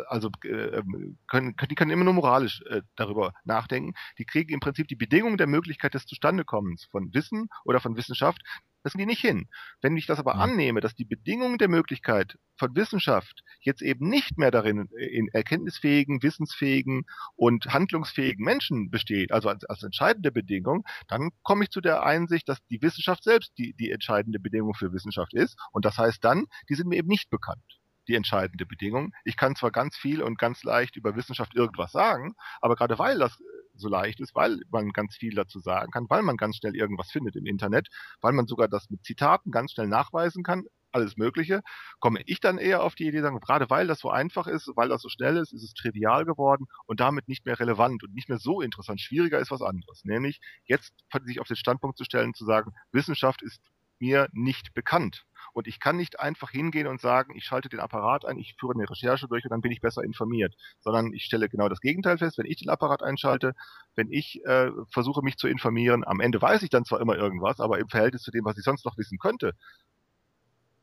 [0.08, 3.94] also äh, ähm, können, die können immer nur moralisch äh, darüber nachdenken.
[4.18, 8.42] Die kriegen im Prinzip die Bedingungen der Möglichkeit des Zustandekommens von Wissen oder von Wissenschaft,
[8.84, 9.48] das sind die nicht hin.
[9.82, 14.38] Wenn ich das aber annehme, dass die Bedingungen der Möglichkeit von Wissenschaft jetzt eben nicht
[14.38, 20.84] mehr darin äh, in erkenntnisfähigen, wissensfähigen und handlungsfähigen Menschen besteht, also als, als entscheidende Bedingung,
[21.08, 24.92] dann komme ich zu der Einsicht, dass die Wissenschaft selbst die, die entscheidende Bedingung für
[24.92, 25.58] Wissenschaft ist.
[25.72, 29.14] Und das heißt dann, die sind mir eben nicht bekannt die entscheidende Bedingung.
[29.24, 33.20] Ich kann zwar ganz viel und ganz leicht über Wissenschaft irgendwas sagen, aber gerade weil
[33.20, 33.44] das äh,
[33.76, 37.12] so leicht ist, weil man ganz viel dazu sagen kann, weil man ganz schnell irgendwas
[37.12, 37.88] findet im Internet,
[38.22, 41.62] weil man sogar das mit Zitaten ganz schnell nachweisen kann, alles Mögliche,
[42.00, 44.90] komme ich dann eher auf die Idee, sagen, gerade weil das so einfach ist, weil
[44.90, 48.30] das so schnell ist, ist es trivial geworden und damit nicht mehr relevant und nicht
[48.30, 49.02] mehr so interessant.
[49.02, 50.94] Schwieriger ist was anderes, nämlich jetzt
[51.26, 53.62] sich auf den Standpunkt zu stellen, zu sagen, Wissenschaft ist
[54.00, 55.26] mir nicht bekannt.
[55.54, 58.74] Und ich kann nicht einfach hingehen und sagen, ich schalte den Apparat ein, ich führe
[58.74, 62.18] eine Recherche durch und dann bin ich besser informiert, sondern ich stelle genau das Gegenteil
[62.18, 63.54] fest, wenn ich den Apparat einschalte,
[63.96, 67.60] wenn ich äh, versuche mich zu informieren, am Ende weiß ich dann zwar immer irgendwas,
[67.60, 69.54] aber im Verhältnis zu dem, was ich sonst noch wissen könnte,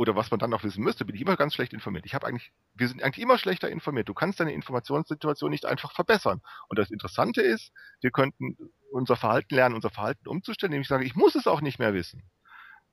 [0.00, 2.06] oder was man dann noch wissen müsste, bin ich immer ganz schlecht informiert.
[2.06, 4.08] Ich habe eigentlich, wir sind eigentlich immer schlechter informiert.
[4.08, 6.40] Du kannst deine Informationssituation nicht einfach verbessern.
[6.68, 8.56] Und das Interessante ist, wir könnten
[8.92, 11.92] unser Verhalten lernen, unser Verhalten umzustellen, indem ich sage, ich muss es auch nicht mehr
[11.92, 12.22] wissen.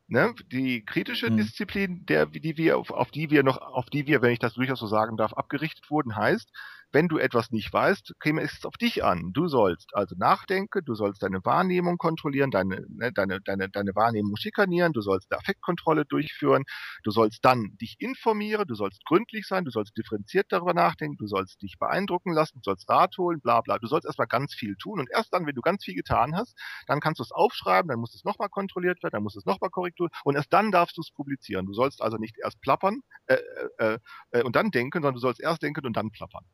[0.07, 0.33] Ne?
[0.51, 1.37] Die kritische mhm.
[1.37, 4.53] Disziplin, der, die wir, auf, auf die wir noch, auf die wir, wenn ich das
[4.53, 6.51] durchaus so sagen darf, abgerichtet wurden, heißt,
[6.91, 9.31] wenn du etwas nicht weißt, käme es auf dich an.
[9.33, 14.35] Du sollst also nachdenken, du sollst deine Wahrnehmung kontrollieren, deine, ne, deine, deine, deine Wahrnehmung
[14.37, 16.63] schikanieren, du sollst eine Affektkontrolle durchführen,
[17.03, 21.27] du sollst dann dich informieren, du sollst gründlich sein, du sollst differenziert darüber nachdenken, du
[21.27, 23.77] sollst dich beeindrucken lassen, du sollst Rat holen, bla bla.
[23.79, 26.55] Du sollst erstmal ganz viel tun und erst dann, wenn du ganz viel getan hast,
[26.87, 29.69] dann kannst du es aufschreiben, dann muss es nochmal kontrolliert werden, dann muss es nochmal
[29.69, 31.65] Korrektur und erst dann darfst du es publizieren.
[31.65, 33.37] Du sollst also nicht erst plappern äh,
[33.77, 33.99] äh,
[34.31, 36.45] äh, und dann denken, sondern du sollst erst denken und dann plappern.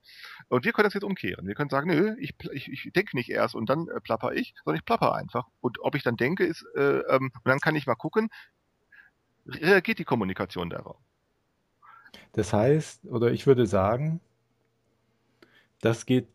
[0.47, 1.47] Und wir können das jetzt umkehren.
[1.47, 4.53] Wir können sagen, nö, ich, ich, ich denke nicht erst und dann äh, plapper ich,
[4.63, 5.47] sondern ich plapper einfach.
[5.61, 8.29] Und ob ich dann denke, ist, äh, ähm, und dann kann ich mal gucken,
[9.45, 10.97] reagiert die Kommunikation darauf.
[12.33, 14.19] Das heißt, oder ich würde sagen,
[15.81, 16.27] das geht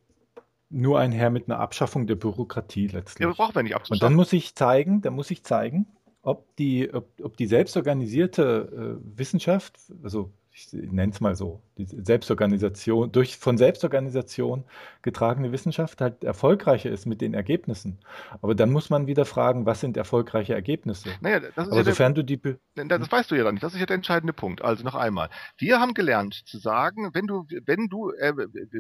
[0.70, 3.27] nur einher mit einer Abschaffung der Bürokratie letztlich.
[3.27, 3.94] Ja, brauchen wir nicht abzuschaffen.
[3.94, 5.87] Und dann muss ich zeigen, dann muss ich zeigen,
[6.22, 11.85] ob die, ob, ob die selbstorganisierte äh, Wissenschaft, also ich nenne es mal so, die
[11.87, 14.64] Selbstorganisation, durch von Selbstorganisation
[15.03, 17.99] getragene Wissenschaft halt erfolgreicher ist mit den Ergebnissen.
[18.42, 21.11] Aber dann muss man wieder fragen, was sind erfolgreiche Ergebnisse?
[21.21, 22.57] Naja, das ist Aber ja sofern der, du die.
[22.75, 23.62] Das weißt du ja dann nicht.
[23.62, 24.62] Das ist ja der entscheidende Punkt.
[24.62, 25.31] Also noch einmal.
[25.57, 28.33] Wir haben gelernt zu sagen, wenn du, wenn du, äh,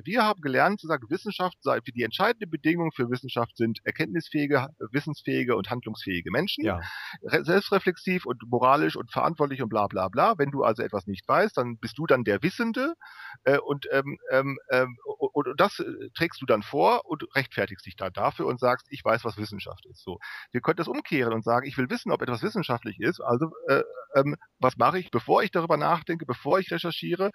[0.04, 5.56] wir haben gelernt zu sagen, Wissenschaft sei, die entscheidende Bedingung für Wissenschaft sind erkenntnisfähige, wissensfähige
[5.56, 6.64] und handlungsfähige Menschen.
[6.64, 6.80] Ja.
[7.22, 10.34] Selbstreflexiv und moralisch und verantwortlich und bla bla bla.
[10.38, 12.94] Wenn du also etwas nicht weißt, dann bist du dann der Wissende
[13.44, 17.84] äh, und, ähm, ähm, ähm und, und, das äh, trägst du dann vor und rechtfertigst
[17.84, 20.02] dich dann dafür und sagst, ich weiß, was Wissenschaft ist.
[20.02, 20.18] So,
[20.52, 23.20] wir könnten das umkehren und sagen, ich will wissen, ob etwas wissenschaftlich ist.
[23.20, 23.82] Also äh,
[24.14, 27.30] ähm, was mache ich, bevor ich darüber nachdenke, bevor ich recherchiere?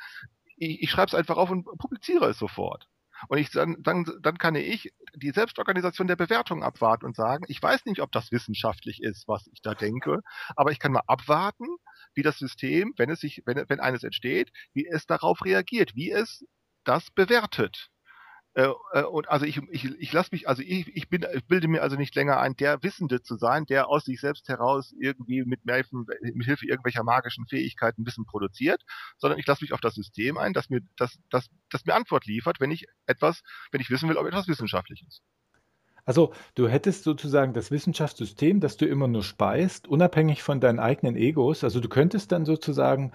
[0.58, 2.88] Ich, ich schreibe es einfach auf und publiziere es sofort.
[3.28, 7.62] Und ich, dann, dann, dann kann ich die Selbstorganisation der Bewertung abwarten und sagen, ich
[7.62, 10.20] weiß nicht, ob das wissenschaftlich ist, was ich da denke,
[10.56, 11.68] aber ich kann mal abwarten,
[12.16, 16.12] wie das System, wenn es sich, wenn, wenn eines entsteht, wie es darauf reagiert, wie
[16.12, 16.46] es
[16.84, 17.90] das bewertet.
[18.56, 21.68] Äh, äh, und also ich, ich, ich lasse mich, also ich, ich bin, ich bilde
[21.68, 25.44] mir also nicht länger ein, der Wissende zu sein, der aus sich selbst heraus irgendwie
[25.44, 28.84] mit, mit Hilfe irgendwelcher magischen Fähigkeiten Wissen produziert,
[29.18, 32.26] sondern ich lasse mich auf das System ein, das mir, das, das, das mir Antwort
[32.26, 35.24] liefert, wenn ich etwas, wenn ich wissen will, ob etwas wissenschaftlich ist.
[36.06, 41.16] Also du hättest sozusagen das Wissenschaftssystem, das du immer nur speist, unabhängig von deinen eigenen
[41.16, 41.64] Egos.
[41.64, 43.14] Also du könntest dann sozusagen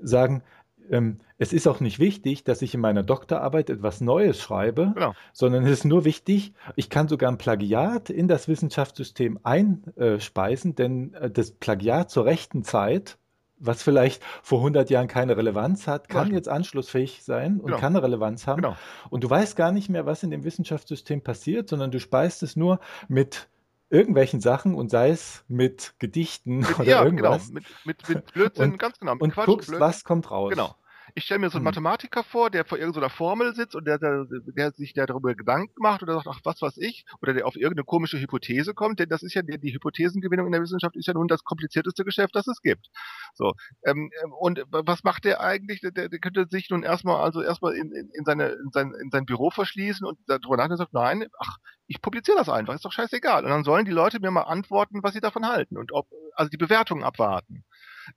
[0.00, 0.42] sagen,
[0.90, 5.14] ähm, es ist auch nicht wichtig, dass ich in meiner Doktorarbeit etwas Neues schreibe, genau.
[5.32, 11.14] sondern es ist nur wichtig, ich kann sogar ein Plagiat in das Wissenschaftssystem einspeisen, denn
[11.14, 13.18] äh, das Plagiat zur rechten Zeit,
[13.60, 16.34] was vielleicht vor 100 Jahren keine Relevanz hat, kann ja.
[16.34, 17.78] jetzt anschlussfähig sein und genau.
[17.78, 18.62] kann eine Relevanz haben.
[18.62, 18.76] Genau.
[19.10, 22.56] Und du weißt gar nicht mehr, was in dem Wissenschaftssystem passiert, sondern du speist es
[22.56, 23.48] nur mit
[23.90, 27.04] irgendwelchen Sachen und sei es mit Gedichten mit, oder ja, genau.
[27.04, 27.48] irgendwas.
[27.48, 29.16] Genau, mit, mit, mit Blödsinn, und, ganz genau.
[29.18, 29.86] und Quatsch, guckst, Blödsinn.
[29.86, 30.50] was kommt raus.
[30.50, 30.74] Genau.
[31.18, 31.70] Ich stelle mir so einen Hm.
[31.70, 34.24] Mathematiker vor, der vor irgendeiner Formel sitzt und der, der,
[34.56, 37.84] der sich darüber Gedanken macht oder sagt, ach, was weiß ich, oder der auf irgendeine
[37.84, 41.14] komische Hypothese kommt, denn das ist ja, die, die Hypothesengewinnung in der Wissenschaft ist ja
[41.14, 42.86] nun das komplizierteste Geschäft, das es gibt.
[43.34, 43.52] So.
[43.84, 45.80] Ähm, ähm, und was macht der eigentlich?
[45.80, 49.10] Der, der könnte sich nun erstmal, also erstmal in, in, in, seine, in, sein, in
[49.10, 51.56] sein Büro verschließen und darüber nachdenken und sagt, nein, ach,
[51.88, 53.42] ich publiziere das einfach, ist doch scheißegal.
[53.44, 56.48] Und dann sollen die Leute mir mal antworten, was sie davon halten und ob, also
[56.48, 57.64] die Bewertungen abwarten.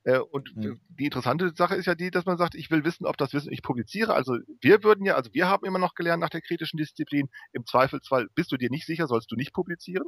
[0.04, 0.80] Äh, und Hm.
[0.88, 3.52] die interessante Sache ist ja die, dass man sagt, ich will wissen, ob das Wissen
[3.52, 4.14] ich publiziere.
[4.14, 7.66] Also wir würden ja, also wir haben immer noch gelernt nach der kritischen Disziplin, im
[7.66, 10.06] Zweifelsfall bist du dir nicht sicher, sollst du nicht publizieren.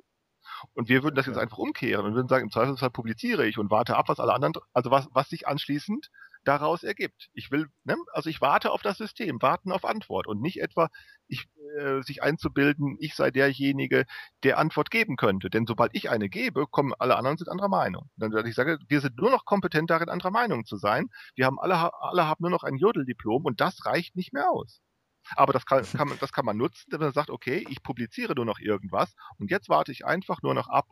[0.75, 3.71] Und wir würden das jetzt einfach umkehren und würden sagen, im Zweifelsfall publiziere ich und
[3.71, 6.11] warte ab, was alle anderen, also was, was sich anschließend
[6.45, 7.29] daraus ergibt.
[7.33, 10.89] Ich will, ne, also ich warte auf das System, warten auf Antwort und nicht etwa
[11.27, 11.47] ich,
[11.79, 14.05] äh, sich einzubilden, ich sei derjenige,
[14.43, 15.51] der Antwort geben könnte.
[15.51, 18.11] Denn sobald ich eine gebe, kommen alle anderen sind anderer Meinung.
[18.17, 21.09] Dann würde ich sagen, wir sind nur noch kompetent darin, anderer Meinung zu sein.
[21.35, 24.81] Wir haben alle, alle haben nur noch ein Jodeldiplom und das reicht nicht mehr aus.
[25.37, 28.35] Aber das kann, kann man, das kann man nutzen, wenn man sagt, okay, ich publiziere
[28.35, 30.87] nur noch irgendwas und jetzt warte ich einfach nur noch ab,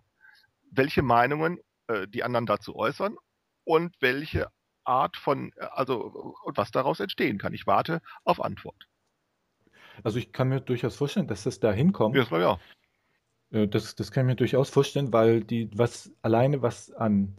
[0.71, 3.17] welche Meinungen äh, die anderen dazu äußern
[3.65, 4.49] und welche
[4.85, 7.55] Art von, äh, also und was daraus entstehen kann.
[7.55, 8.89] Ich warte auf Antwort.
[10.03, 12.17] Also ich kann mir durchaus vorstellen, dass das da hinkommt.
[12.17, 12.59] Ja, das war ja.
[13.51, 17.37] Äh, Das, das kann ich mir durchaus vorstellen, weil die, was alleine was an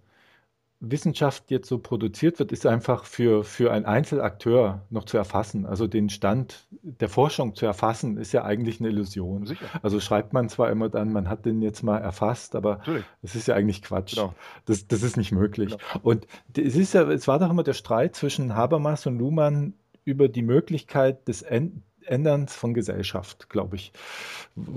[0.85, 5.65] Wissenschaft jetzt so produziert wird, ist einfach für, für einen Einzelakteur noch zu erfassen.
[5.65, 9.45] Also den Stand der Forschung zu erfassen, ist ja eigentlich eine Illusion.
[9.45, 9.65] Sicher.
[9.81, 13.05] Also schreibt man zwar immer dann, man hat den jetzt mal erfasst, aber Natürlich.
[13.21, 14.15] das ist ja eigentlich Quatsch.
[14.15, 14.35] Genau.
[14.65, 15.77] Das, das ist nicht möglich.
[15.77, 16.03] Genau.
[16.03, 20.27] Und es ist ja, es war doch immer der Streit zwischen Habermas und Luhmann über
[20.27, 23.91] die Möglichkeit des Änd- Änderns von Gesellschaft, glaube ich,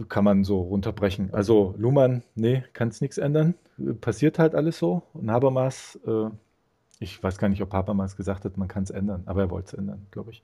[0.08, 1.32] kann man so runterbrechen.
[1.32, 3.54] Also Luhmann, nee, kannst nichts ändern,
[4.00, 5.02] passiert halt alles so.
[5.12, 6.30] Und Habermas, äh,
[6.98, 9.68] ich weiß gar nicht, ob Habermas gesagt hat, man kann es ändern, aber er wollte
[9.68, 10.42] es ändern, glaube ich.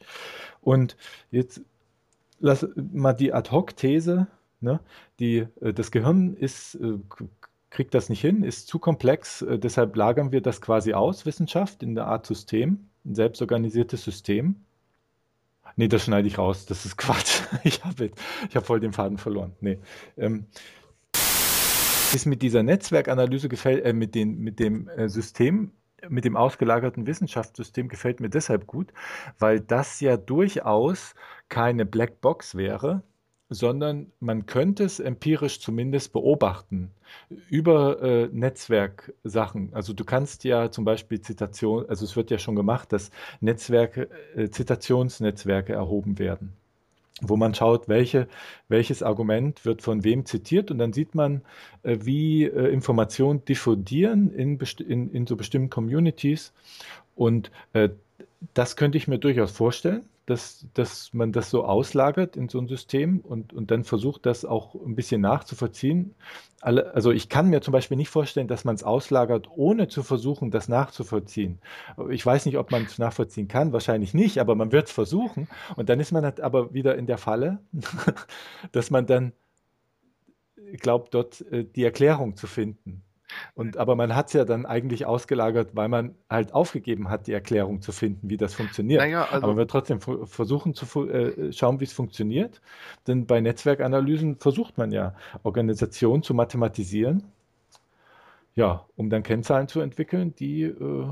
[0.60, 0.96] Und
[1.30, 1.62] jetzt
[2.40, 4.26] lass mal die Ad-Hoc-These,
[4.60, 4.80] ne?
[5.18, 6.98] Die, äh, das Gehirn ist, äh,
[7.70, 11.82] kriegt das nicht hin, ist zu komplex, äh, deshalb lagern wir das quasi aus, Wissenschaft,
[11.82, 14.56] in eine Art System, ein selbstorganisiertes System.
[15.76, 17.42] Nee, das schneide ich raus, das ist Quatsch.
[17.64, 18.10] Ich habe
[18.48, 19.52] ich hab voll den Faden verloren.
[19.60, 19.78] Nee.
[20.16, 20.46] Ähm,
[22.14, 25.72] ist mit dieser Netzwerkanalyse gefällt, äh, mit, den, mit dem äh, System,
[26.08, 28.92] mit dem ausgelagerten Wissenschaftssystem gefällt mir deshalb gut,
[29.38, 31.14] weil das ja durchaus
[31.48, 33.02] keine Blackbox wäre,
[33.54, 36.90] sondern man könnte es empirisch zumindest beobachten
[37.48, 39.70] über äh, Netzwerksachen.
[39.72, 43.10] Also du kannst ja zum Beispiel Zitation, also es wird ja schon gemacht, dass
[43.40, 46.54] Netzwerke, äh, Zitationsnetzwerke erhoben werden
[47.20, 48.26] wo man schaut, welche,
[48.68, 51.42] welches Argument wird von wem zitiert und dann sieht man,
[51.82, 56.52] äh, wie äh, Informationen diffundieren in, in, in so bestimmten Communities
[57.14, 57.90] und äh,
[58.54, 62.68] das könnte ich mir durchaus vorstellen, dass, dass man das so auslagert in so ein
[62.68, 66.14] System und, und dann versucht, das auch ein bisschen nachzuvollziehen.
[66.60, 70.04] Alle, also ich kann mir zum Beispiel nicht vorstellen, dass man es auslagert, ohne zu
[70.04, 71.58] versuchen, das nachzuvollziehen.
[72.10, 75.48] Ich weiß nicht, ob man es nachvollziehen kann, wahrscheinlich nicht, aber man wird es versuchen.
[75.76, 77.58] Und dann ist man halt aber wieder in der Falle,
[78.72, 79.32] dass man dann
[80.80, 83.02] glaubt, dort äh, die Erklärung zu finden.
[83.54, 87.32] Und, aber man hat es ja dann eigentlich ausgelagert, weil man halt aufgegeben hat, die
[87.32, 89.00] Erklärung zu finden, wie das funktioniert.
[89.00, 92.60] Naja, also aber wird trotzdem versuchen zu äh, schauen, wie es funktioniert.
[93.06, 97.24] Denn bei Netzwerkanalysen versucht man ja, Organisationen zu mathematisieren,
[98.54, 101.08] ja, um dann Kennzahlen zu entwickeln, die, äh,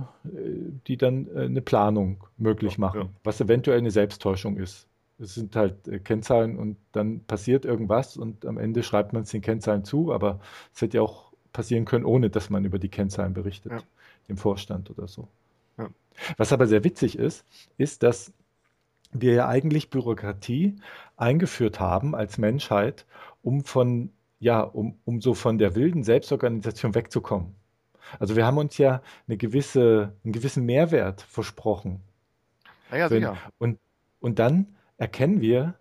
[0.86, 3.08] die dann äh, eine Planung möglich Ja, machen, ja.
[3.24, 4.88] was eventuell eine Selbsttäuschung ist.
[5.18, 9.30] Es sind halt äh, Kennzahlen und dann passiert irgendwas und am Ende schreibt man es
[9.30, 10.40] den Kennzahlen zu, aber
[10.74, 13.78] es hätte ja auch passieren können, ohne dass man über die Kennzahlen berichtet, Ja.
[14.28, 15.28] dem Vorstand oder so.
[15.78, 15.88] Ja.
[16.36, 17.44] Was aber sehr witzig ist,
[17.78, 18.32] ist, dass
[19.12, 20.76] wir ja eigentlich Bürokratie
[21.16, 23.06] eingeführt haben als Menschheit,
[23.42, 27.54] um von, ja, um, um so von der wilden Selbstorganisation wegzukommen.
[28.18, 32.00] Also wir haben uns ja eine gewisse, einen gewissen Mehrwert versprochen.
[32.90, 33.36] naja, Wenn, sicher.
[33.58, 33.78] und,
[34.20, 35.74] und dann erkennen wir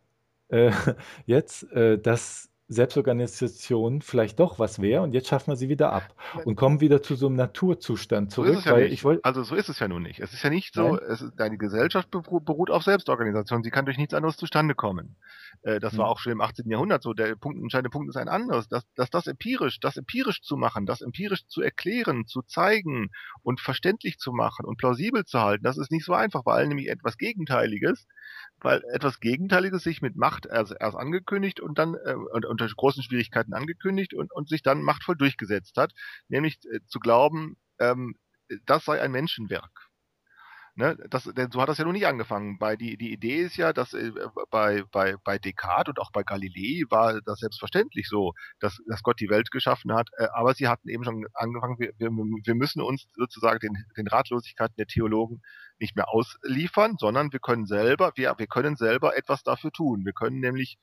[0.50, 0.72] äh,
[1.26, 6.14] jetzt, äh, dass Selbstorganisation vielleicht doch was wäre und jetzt schaffen wir sie wieder ab
[6.46, 9.44] und kommen wieder zu so einem Naturzustand So zurück, es ja weil ich wollte, Also
[9.44, 10.20] so ist es ja nun nicht.
[10.20, 13.64] Es ist ja nicht so, es ist, deine Gesellschaft beru- beruht auf Selbstorganisation.
[13.64, 15.16] Sie kann durch nichts anderes zustande kommen.
[15.64, 16.12] Äh, das war Hm.
[16.12, 16.72] auch schon im 18.
[16.72, 17.14] Jahrhundert so.
[17.14, 18.68] Der Punkt, entscheidende Punkt ist ein anderes.
[18.68, 23.10] Dass, dass das empirisch, das empirisch zu machen, das empirisch zu erklären, zu zeigen
[23.44, 26.90] und verständlich zu machen und plausibel zu halten, das ist nicht so einfach, weil nämlich
[26.90, 28.08] etwas Gegenteiliges,
[28.60, 33.54] weil etwas Gegenteiliges sich mit Macht erst, erst angekündigt und dann äh, unter großen Schwierigkeiten
[33.54, 35.94] angekündigt und, und sich dann machtvoll durchgesetzt hat,
[36.30, 38.16] nämlich äh, zu glauben, ähm,
[38.66, 39.89] das sei ein Menschenwerk.
[40.80, 42.58] Ne, das, denn so hat das ja noch nie angefangen.
[42.58, 44.14] Bei die, die Idee ist ja, dass äh,
[44.50, 49.20] bei, bei, bei Descartes und auch bei Galilei war das selbstverständlich so, dass, dass Gott
[49.20, 52.82] die Welt geschaffen hat, äh, aber sie hatten eben schon angefangen, wir, wir, wir müssen
[52.82, 55.42] uns sozusagen den, den Ratlosigkeiten der Theologen
[55.80, 60.06] nicht mehr ausliefern, sondern wir können selber, wir, wir können selber etwas dafür tun.
[60.06, 60.78] Wir können nämlich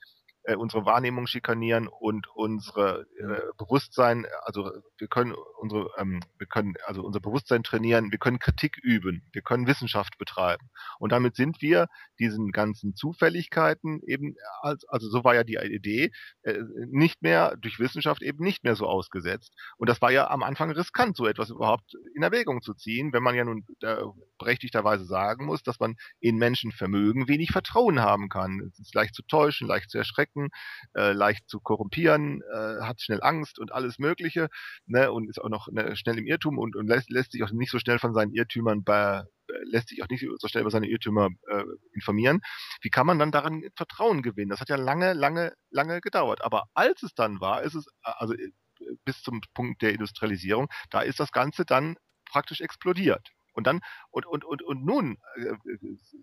[0.47, 6.75] äh, unsere Wahrnehmung schikanieren und unsere äh, Bewusstsein, also wir können unsere, ähm, wir können
[6.87, 10.71] also unser Bewusstsein trainieren, wir können Kritik üben, wir können Wissenschaft betreiben.
[10.99, 11.89] Und damit sind wir
[12.21, 17.81] diesen ganzen Zufälligkeiten eben, als, also so war ja die Idee, äh, nicht mehr durch
[17.81, 19.53] Wissenschaft eben nicht mehr so ausgesetzt.
[19.79, 23.23] Und das war ja am Anfang riskant, so etwas überhaupt in Erwägung zu ziehen, wenn
[23.23, 23.97] man ja nun äh,
[24.39, 28.61] berechtigterweise sagen muss, dass man in Menschenvermögen wenig Vertrauen haben kann.
[28.71, 30.49] Es ist leicht zu täuschen, leicht zu erschrecken verstecken,
[30.95, 34.49] äh, leicht zu korrumpieren, äh, hat schnell Angst und alles Mögliche,
[34.87, 37.51] ne, und ist auch noch ne, schnell im Irrtum und, und lässt, lässt sich auch
[37.51, 39.25] nicht so schnell von seinen Irrtümern bei,
[39.65, 42.41] lässt sich auch nicht so schnell über seine Irrtümer äh, informieren.
[42.83, 44.51] Wie kann man dann daran Vertrauen gewinnen?
[44.51, 46.43] Das hat ja lange, lange, lange gedauert.
[46.45, 48.53] Aber als es dann war, ist es, also äh,
[49.05, 53.31] bis zum Punkt der Industrialisierung, da ist das Ganze dann praktisch explodiert.
[53.57, 53.81] Und dann,
[54.11, 55.55] und, und, und, und nun äh,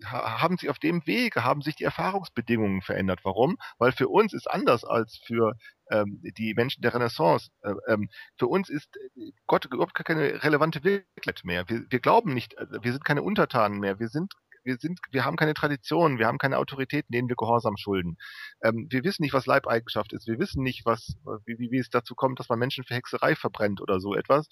[0.04, 3.20] haben sich auf dem Wege, haben sich die Erfahrungsbedingungen verändert.
[3.24, 3.56] Warum?
[3.78, 5.54] Weil für uns ist anders als für
[5.90, 7.50] ähm, die Menschen der Renaissance.
[7.62, 8.08] Äh, ähm,
[8.38, 11.68] für uns ist äh, Gott überhaupt keine relevante Wirklichkeit mehr.
[11.68, 13.98] Wir, wir glauben nicht, äh, wir sind keine Untertanen mehr.
[13.98, 14.32] Wir sind
[14.64, 18.16] wir sind, wir haben keine Tradition, wir haben keine Autoritäten, denen wir Gehorsam schulden.
[18.62, 20.26] Ähm, wir wissen nicht, was Leibeigenschaft ist.
[20.26, 23.34] Wir wissen nicht, was, wie, wie, wie es dazu kommt, dass man Menschen für Hexerei
[23.34, 24.48] verbrennt oder so etwas.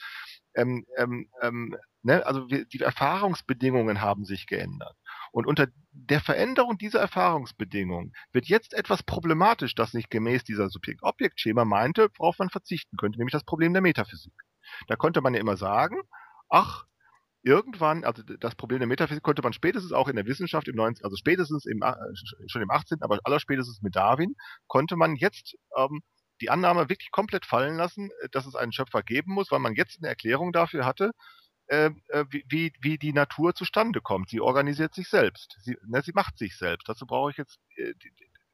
[0.54, 2.24] Ähm, ähm, ähm, ne?
[2.26, 4.96] Also wir, die Erfahrungsbedingungen haben sich geändert.
[5.32, 11.64] Und unter der Veränderung dieser Erfahrungsbedingungen wird jetzt etwas problematisch, das nicht gemäß dieser Subjekt-Objekt-Schema
[11.64, 14.34] meinte, worauf man verzichten könnte, nämlich das Problem der Metaphysik.
[14.88, 16.02] Da konnte man ja immer sagen,
[16.48, 16.84] ach,
[17.42, 21.04] irgendwann, also das Problem der Metaphysik konnte man spätestens auch in der Wissenschaft im 19.,
[21.04, 21.94] also spätestens im, äh,
[22.46, 24.34] schon im 18., aber allerspätestens mit Darwin,
[24.68, 26.02] konnte man jetzt ähm,
[26.40, 29.74] die Annahme wirklich komplett fallen lassen, äh, dass es einen Schöpfer geben muss, weil man
[29.74, 31.12] jetzt eine Erklärung dafür hatte,
[31.66, 34.30] äh, äh, wie, wie die Natur zustande kommt.
[34.30, 35.56] Sie organisiert sich selbst.
[35.62, 36.88] Sie, ne, sie macht sich selbst.
[36.88, 37.94] Dazu brauche ich jetzt äh,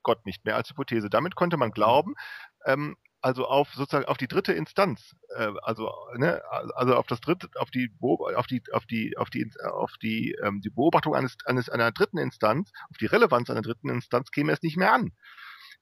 [0.02, 1.10] Gott nicht mehr als Hypothese.
[1.10, 2.14] Damit konnte man glauben,
[2.64, 6.40] ähm, also auf sozusagen auf die dritte Instanz, äh, also ne,
[6.74, 10.60] also auf das dritte, auf die auf die auf die auf die auf die ähm,
[10.60, 14.62] die Beobachtung eines eines einer dritten Instanz, auf die Relevanz einer dritten Instanz käme es
[14.62, 15.12] nicht mehr an.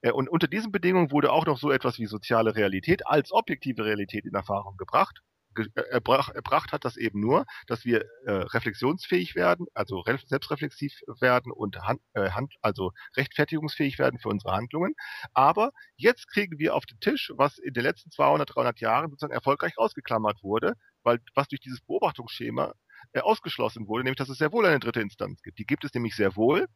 [0.01, 3.85] Äh, und unter diesen Bedingungen wurde auch noch so etwas wie soziale Realität als objektive
[3.85, 5.21] Realität in Erfahrung gebracht.
[5.57, 10.93] Äh, erbrach, erbracht hat das eben nur, dass wir äh, reflexionsfähig werden, also re selbstreflexiv
[11.19, 14.93] werden und hand, äh, hand, also rechtfertigungsfähig werden für unsere Handlungen.
[15.33, 19.33] Aber jetzt kriegen wir auf den Tisch, was in den letzten 200, 300 Jahren sozusagen
[19.33, 22.73] erfolgreich ausgeklammert wurde, weil was durch dieses Beobachtungsschema
[23.13, 25.59] äh, ausgeschlossen wurde, nämlich dass es sehr wohl eine dritte Instanz gibt.
[25.59, 26.67] Die gibt es nämlich sehr wohl,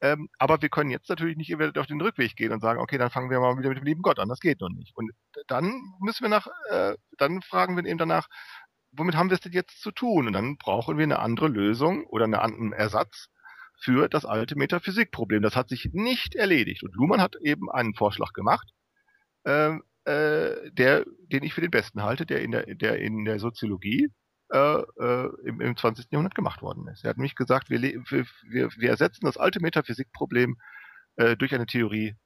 [0.00, 3.10] ähm, aber wir können jetzt natürlich nicht auf den Rückweg gehen und sagen, okay, dann
[3.10, 4.28] fangen wir mal wieder mit dem lieben Gott an.
[4.28, 4.96] Das geht noch nicht.
[4.96, 5.10] Und
[5.48, 8.28] dann müssen wir nach, äh, dann fragen wir eben danach,
[8.92, 10.26] womit haben wir es denn jetzt zu tun?
[10.26, 13.28] Und dann brauchen wir eine andere Lösung oder eine, einen Ersatz
[13.80, 15.42] für das alte Metaphysikproblem.
[15.42, 16.82] Das hat sich nicht erledigt.
[16.82, 18.70] Und Luhmann hat eben einen Vorschlag gemacht,
[19.44, 23.38] äh, äh, der, den ich für den besten halte, der in der, der in der
[23.38, 24.08] Soziologie
[24.50, 26.06] äh, äh, im, im 20.
[26.10, 27.04] Jahrhundert gemacht worden ist.
[27.04, 28.26] Er hat nämlich gesagt, wir, wir,
[28.76, 30.56] wir ersetzen das alte Metaphysikproblem
[31.16, 32.16] äh, durch eine Theorie,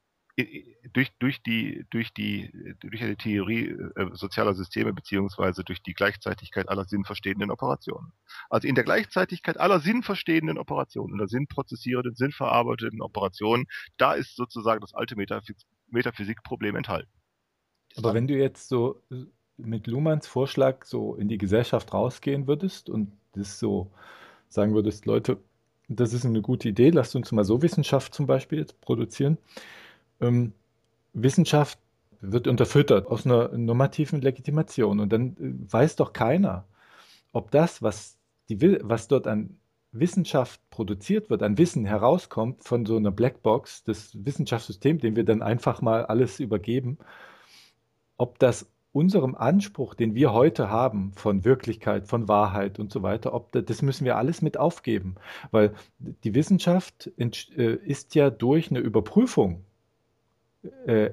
[0.93, 6.69] durch, durch, die, durch, die, durch eine Theorie äh, sozialer Systeme beziehungsweise durch die Gleichzeitigkeit
[6.69, 8.13] aller sinnverstehenden Operationen.
[8.49, 13.65] Also in der Gleichzeitigkeit aller sinnverstehenden Operationen oder sinnprozessierenden, sinnverarbeitenden Operationen,
[13.97, 17.11] da ist sozusagen das alte Metaphys Metaphysikproblem enthalten.
[17.97, 19.03] Aber wenn du jetzt so
[19.57, 23.89] mit Luhmanns Vorschlag so in die Gesellschaft rausgehen würdest und das so
[24.49, 25.37] sagen würdest, Leute,
[25.87, 29.37] das ist eine gute Idee, lasst uns mal so Wissenschaft zum Beispiel jetzt produzieren.
[30.21, 30.53] Ähm,
[31.13, 31.77] Wissenschaft
[32.21, 36.65] wird unterfüttert aus einer normativen Legitimation und dann äh, weiß doch keiner,
[37.33, 38.17] ob das, was,
[38.49, 39.57] die, was dort an
[39.91, 45.41] Wissenschaft produziert wird, an Wissen herauskommt von so einer Blackbox, das Wissenschaftssystem, dem wir dann
[45.41, 46.97] einfach mal alles übergeben,
[48.17, 53.33] ob das unserem Anspruch, den wir heute haben von Wirklichkeit, von Wahrheit und so weiter,
[53.33, 55.15] ob das müssen wir alles mit aufgeben,
[55.51, 59.65] weil die Wissenschaft äh, ist ja durch eine Überprüfung
[60.85, 61.09] äh,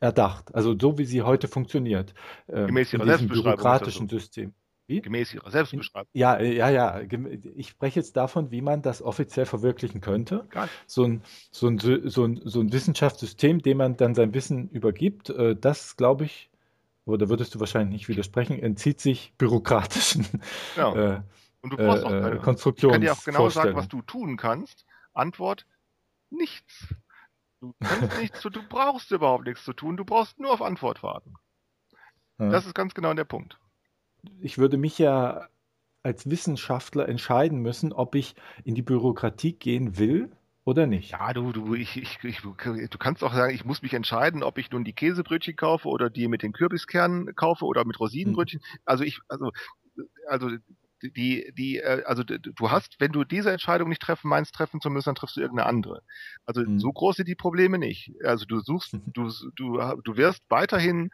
[0.00, 2.14] erdacht, also so wie sie heute funktioniert,
[2.46, 4.18] äh, Gemäß in diesem bürokratischen so.
[4.18, 4.54] System.
[4.86, 5.00] Wie?
[5.00, 6.10] Gemäß ihrer Selbstbeschreibung.
[6.12, 7.00] Ja, äh, ja, ja.
[7.56, 10.46] Ich spreche jetzt davon, wie man das offiziell verwirklichen könnte.
[10.86, 15.30] So ein, so, ein, so, ein, so ein Wissenschaftssystem, dem man dann sein Wissen übergibt,
[15.30, 16.50] äh, das, glaube ich,
[17.06, 20.26] oder würdest du wahrscheinlich nicht widersprechen, entzieht sich bürokratischen
[20.76, 20.94] ja.
[21.16, 21.22] äh,
[21.60, 22.36] Und du brauchst auch äh, keine.
[22.36, 24.86] Ich Konstruktions kann dir auch genau sagen, was du tun kannst.
[25.12, 25.66] Antwort:
[26.30, 26.94] Nichts.
[27.60, 29.96] Du kannst nichts, du, du brauchst überhaupt nichts zu tun.
[29.96, 31.34] Du brauchst nur auf Antwort warten.
[32.38, 32.50] Ja.
[32.50, 33.58] Das ist ganz genau der Punkt.
[34.40, 35.48] ich würde mich ja
[36.02, 38.34] als Wissenschaftler entscheiden müssen, ob ich
[38.64, 40.30] in die Bürokratie gehen will
[40.64, 41.20] oder nicht.
[41.20, 42.54] Ja, du, du, ich, ich, ich, du
[42.98, 46.28] kannst auch sagen, ich muss mich entscheiden, ob ich nun die Käsebrötchen kaufe oder die
[46.28, 48.60] mit den Kürbiskernen kaufe oder mit Rosinenbrötchen.
[48.86, 49.50] Also ich, also,
[50.28, 50.50] also
[51.02, 54.88] die, die, äh, also du hast, wenn du diese Entscheidung nicht treffen meinst, treffen zu
[54.90, 56.02] müssen, dann triffst du irgendeine andere.
[56.46, 56.78] Also Mhm.
[56.78, 58.12] so groß sind die Probleme nicht.
[58.24, 61.10] Also du suchst, du, du, du wirst weiterhin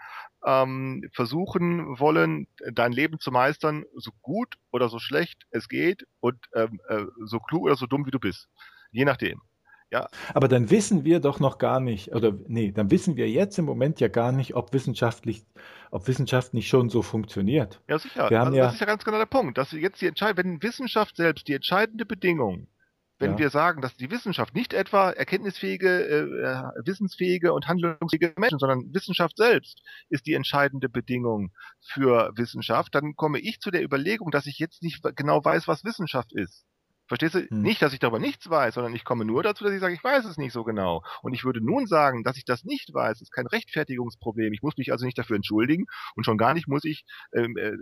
[0.47, 6.39] ähm, versuchen wollen, dein Leben zu meistern, so gut oder so schlecht es geht und
[6.55, 8.49] ähm, äh, so klug oder so dumm wie du bist.
[8.93, 9.41] Je nachdem.
[10.35, 13.65] Aber dann wissen wir doch noch gar nicht, oder nee, dann wissen wir jetzt im
[13.65, 15.43] Moment ja gar nicht, ob wissenschaftlich,
[15.91, 17.81] ob Wissenschaft nicht schon so funktioniert.
[17.89, 18.31] Ja, sicher.
[18.31, 20.37] Wir haben also ja- das ist ja ganz genau der Punkt, dass jetzt die Entscheidung,
[20.45, 22.69] wenn Wissenschaft selbst die entscheidende Bedingung,
[23.19, 23.39] wenn Ja.
[23.39, 28.95] wir sagen, dass die Wissenschaft nicht etwa erkenntnisfähige, äh, äh, wissensfähige und handlungsfähige Menschen, sondern
[28.95, 34.47] Wissenschaft selbst ist die entscheidende Bedingung für Wissenschaft, dann komme ich zu der Überlegung, dass
[34.47, 36.65] ich jetzt nicht genau weiß, was Wissenschaft ist.
[37.11, 37.41] Verstehst du?
[37.41, 37.63] Hm.
[37.63, 40.05] Nicht, dass ich darüber nichts weiß, sondern ich komme nur dazu, dass ich sage, ich
[40.05, 41.03] weiß es nicht so genau.
[41.23, 44.53] Und ich würde nun sagen, dass ich das nicht weiß, ist kein Rechtfertigungsproblem.
[44.53, 47.05] Ich muss mich also nicht dafür entschuldigen und schon gar nicht muss ich,
[47.35, 47.73] ähm, äh,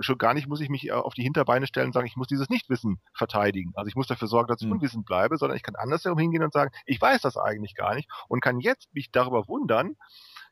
[0.00, 2.26] schon gar nicht muss ich mich äh, auf die Hinterbeine stellen und sagen, ich muss
[2.28, 3.72] dieses Nichtwissen verteidigen.
[3.74, 4.72] Also ich muss dafür sorgen, dass ich Hm.
[4.74, 8.10] unwissend bleibe, sondern ich kann andersherum hingehen und sagen, ich weiß das eigentlich gar nicht
[8.28, 9.96] und kann jetzt mich darüber wundern.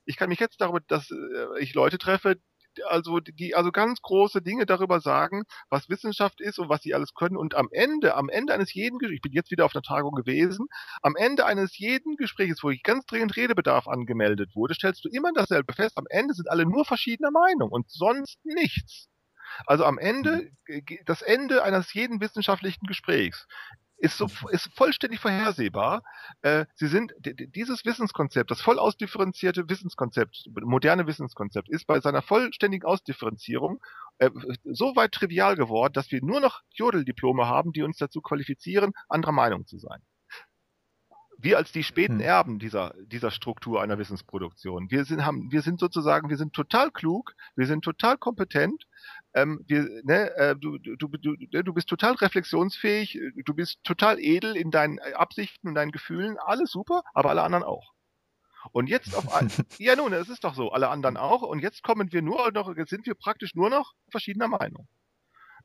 [0.07, 2.37] Ich kann mich jetzt darüber, dass äh, ich Leute treffe,
[2.89, 7.15] also die also ganz große Dinge darüber sagen, was Wissenschaft ist und was sie alles
[7.15, 9.83] können und am Ende, am Ende eines jeden, Ges- ich bin jetzt wieder auf einer
[9.83, 10.67] Tagung gewesen,
[11.03, 15.33] am Ende eines jeden Gesprächs, wo ich ganz dringend Redebedarf angemeldet wurde, stellst du immer
[15.35, 15.97] dasselbe fest.
[15.99, 19.09] Am Ende sind alle nur verschiedener Meinung und sonst nichts.
[19.67, 23.47] Also am Ende, ge- das Ende eines jeden wissenschaftlichen Gesprächs
[24.03, 26.03] ist so ist vollständig vorhersehbar.
[26.43, 32.85] Äh, sie sind dieses Wissenskonzept, das voll ausdifferenzierte Wissenskonzept, moderne Wissenskonzept, ist bei seiner vollständigen
[32.85, 33.81] Ausdifferenzierung
[34.19, 34.31] äh,
[34.65, 39.33] so weit trivial geworden, dass wir nur noch Jodeldiplome haben, die uns dazu qualifizieren, anderer
[39.33, 40.03] Meinung zu sein.
[41.39, 42.27] Wir als die späten Hm.
[42.27, 44.91] Erben dieser, dieser Struktur einer Wissensproduktion.
[44.91, 48.87] Wir sind, haben, wir sind sozusagen, wir sind total klug, wir sind total kompetent,
[49.35, 54.19] ähm, wir, ne, äh, du, du, du, du, du bist total reflexionsfähig, du bist total
[54.21, 57.93] edel in deinen Absichten und deinen Gefühlen, alles super, aber alle anderen auch.
[58.71, 61.43] Und jetzt auf ein, ja nun, es ist doch so, alle anderen auch.
[61.43, 64.87] Und jetzt kommen wir nur noch, jetzt sind wir praktisch nur noch verschiedener Meinung.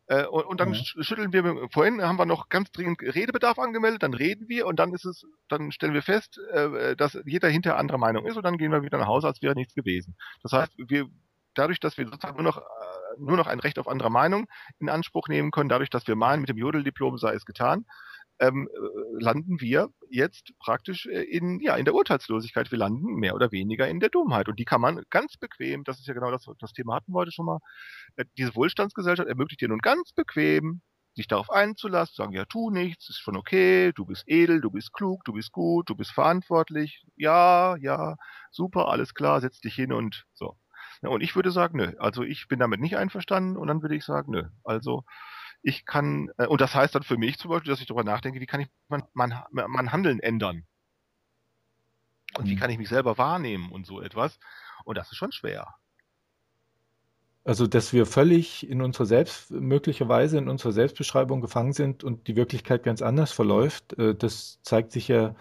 [0.07, 4.03] Äh, und, und dann sch- schütteln wir, vorhin haben wir noch ganz dringend Redebedarf angemeldet,
[4.03, 7.77] dann reden wir und dann ist es, dann stellen wir fest, äh, dass jeder hinter
[7.77, 10.15] anderer Meinung ist und dann gehen wir wieder nach Hause, als wäre nichts gewesen.
[10.43, 11.07] Das heißt, wir,
[11.57, 12.61] dadurch, dass wir sozusagen nur noch, äh,
[13.19, 14.47] nur noch ein Recht auf andere Meinung
[14.79, 17.85] in Anspruch nehmen können, dadurch, dass wir meinen, mit dem Jodeldiplom sei es getan,
[18.39, 22.71] ähm, äh, landen wir jetzt praktisch äh, in, ja, in der Urteilslosigkeit.
[22.71, 24.47] Wir landen mehr oder weniger in der Dummheit.
[24.47, 27.19] Und die kann man ganz bequem, das ist ja genau das, das Thema hatten wir
[27.19, 27.59] heute schon mal,
[28.37, 30.81] diese Wohlstandsgesellschaft ermöglicht dir nun ganz bequem,
[31.17, 34.93] sich darauf einzulassen, sagen, ja, tu nichts, ist schon okay, du bist edel, du bist
[34.93, 38.15] klug, du bist gut, du bist verantwortlich, ja, ja,
[38.51, 40.57] super, alles klar, setz dich hin und so.
[41.01, 43.95] Ja, und ich würde sagen, nö, also ich bin damit nicht einverstanden und dann würde
[43.95, 45.03] ich sagen, nö, also
[45.63, 48.39] ich kann, äh, und das heißt dann für mich zum Beispiel, dass ich darüber nachdenke,
[48.41, 50.65] wie kann ich mein, mein, mein Handeln ändern?
[52.37, 52.59] Und wie Mhm.
[52.59, 54.39] kann ich mich selber wahrnehmen und so etwas?
[54.85, 55.75] Und das ist schon schwer.
[57.43, 62.35] Also, dass wir völlig in unserer Selbst, möglicherweise in unserer Selbstbeschreibung gefangen sind und die
[62.35, 65.33] Wirklichkeit ganz anders verläuft, äh, das zeigt sich ja,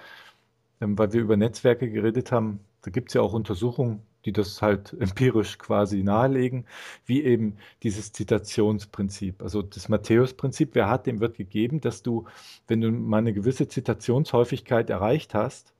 [0.80, 2.61] ähm, weil wir über Netzwerke geredet haben.
[2.82, 6.66] Da gibt es ja auch Untersuchungen, die das halt empirisch quasi nahelegen,
[7.06, 9.42] wie eben dieses Zitationsprinzip.
[9.42, 12.26] Also das Matthäus-Prinzip, wer hat, dem wird gegeben, dass du,
[12.68, 15.72] wenn du mal eine gewisse Zitationshäufigkeit erreicht hast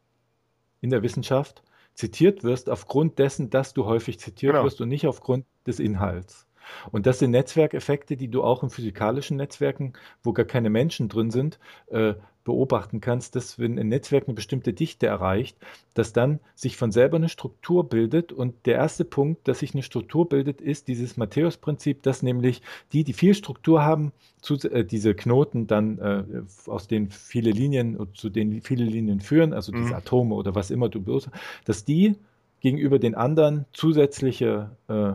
[0.81, 1.63] in der Wissenschaft,
[1.95, 4.65] zitiert wirst aufgrund dessen, dass du häufig zitiert Genau.
[4.65, 6.47] wirst und nicht aufgrund des Inhalts.
[6.91, 9.93] Und das sind Netzwerkeffekte, die du auch in physikalischen Netzwerken,
[10.23, 12.15] wo gar keine Menschen drin sind, äh,
[12.47, 15.57] beobachten kannst, dass wenn ein Netzwerk eine bestimmte Dichte erreicht,
[15.95, 18.33] dass dann sich von selber eine Struktur bildet.
[18.33, 23.03] Und der erste Punkt, dass sich eine Struktur bildet, ist dieses Matthäus-Prinzip, dass nämlich die,
[23.03, 26.23] die viel Struktur haben, zu, äh, diese Knoten dann, äh,
[26.71, 29.95] aus denen viele Linien, zu denen viele Linien führen, also diese Mhm.
[29.95, 31.29] Atome oder was immer du bloß,
[31.65, 32.15] dass die
[32.61, 35.15] gegenüber den anderen zusätzliche, äh,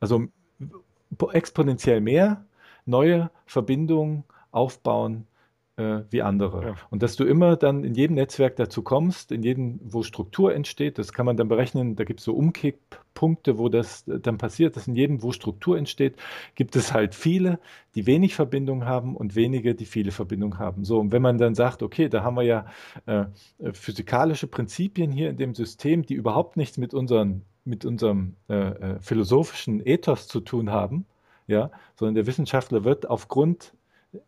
[0.00, 0.26] also
[1.32, 2.44] exponentiell mehr
[2.86, 5.26] neue Verbindungen aufbauen,
[5.76, 6.64] äh, wie andere.
[6.64, 6.74] Ja.
[6.90, 10.98] Und dass du immer dann in jedem Netzwerk dazu kommst, in jedem, wo Struktur entsteht,
[10.98, 14.76] das kann man dann berechnen, da gibt es so Umkipppunkte, wo das äh, dann passiert,
[14.76, 16.16] dass in jedem, wo Struktur entsteht,
[16.54, 17.58] gibt es halt viele,
[17.94, 20.84] die wenig Verbindung haben und wenige, die viele Verbindung haben.
[20.84, 22.66] So, und wenn man dann sagt, okay, da haben wir ja
[23.06, 23.24] äh,
[23.58, 28.54] äh physikalische Prinzipien hier in dem System, die überhaupt nichts mit unseren mit unserem äh,
[28.54, 31.06] äh, philosophischen Ethos zu tun haben,
[31.46, 33.74] ja, sondern der Wissenschaftler wird aufgrund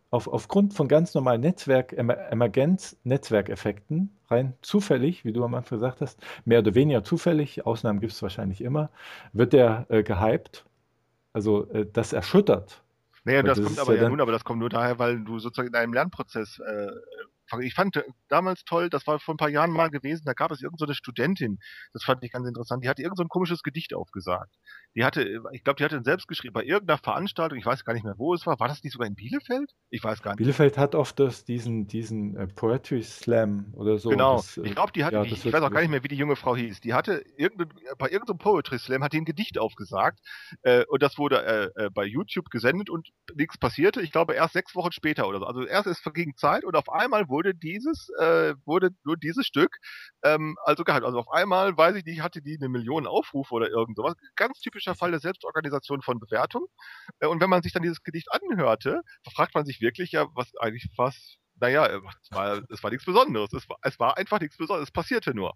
[0.09, 6.19] auf, aufgrund von ganz normalen Netzwerk, Emergenz-Netzwerkeffekten, rein zufällig, wie du am Anfang gesagt hast,
[6.45, 8.89] mehr oder weniger zufällig, Ausnahmen gibt es wahrscheinlich immer,
[9.33, 10.65] wird der äh, gehypt.
[11.33, 12.83] Also äh, das erschüttert.
[13.25, 15.69] Naja, das, das kommt aber ja nun, aber das kommt nur daher, weil du sozusagen
[15.69, 16.91] in einem Lernprozess äh,
[17.61, 20.51] ich fand äh, damals toll, das war vor ein paar Jahren mal gewesen, da gab
[20.51, 21.59] es irgendeine so Studentin,
[21.93, 24.55] das fand ich ganz interessant, die hatte irgend so ein komisches Gedicht aufgesagt.
[24.95, 27.93] Die hatte, äh, ich glaube, die hatte selbst geschrieben, bei irgendeiner Veranstaltung, ich weiß gar
[27.93, 29.71] nicht mehr, wo es war, war das nicht sogar in Bielefeld?
[29.89, 30.37] Ich weiß gar nicht.
[30.37, 34.09] Bielefeld hat oft das, diesen, diesen äh, Poetry Slam oder so.
[34.09, 36.07] Genau, das, ich glaube, die hatte, ja, die, ich weiß auch gar nicht mehr, wie
[36.07, 39.57] die junge Frau hieß, die hatte irgendein, bei irgendeinem Poetry Slam hat die ein Gedicht
[39.57, 40.19] aufgesagt
[40.61, 44.53] äh, und das wurde äh, äh, bei YouTube gesendet und nichts passierte, ich glaube erst
[44.53, 45.45] sechs Wochen später oder so.
[45.45, 49.77] Also erst es verging Zeit und auf einmal wurde dieses äh, wurde nur dieses Stück
[50.23, 51.05] ähm, also gehalten.
[51.05, 54.15] Also auf einmal, weiß ich nicht, hatte die eine Million Aufrufe oder irgend sowas.
[54.35, 56.67] Ganz typischer Fall der Selbstorganisation von Bewertung.
[57.19, 59.01] Äh, und wenn man sich dann dieses Gedicht anhörte,
[59.33, 63.53] fragt man sich wirklich ja, was eigentlich was naja, es war, es war nichts Besonderes.
[63.53, 64.89] Es war, es war einfach nichts Besonderes.
[64.89, 65.53] Es passierte nur.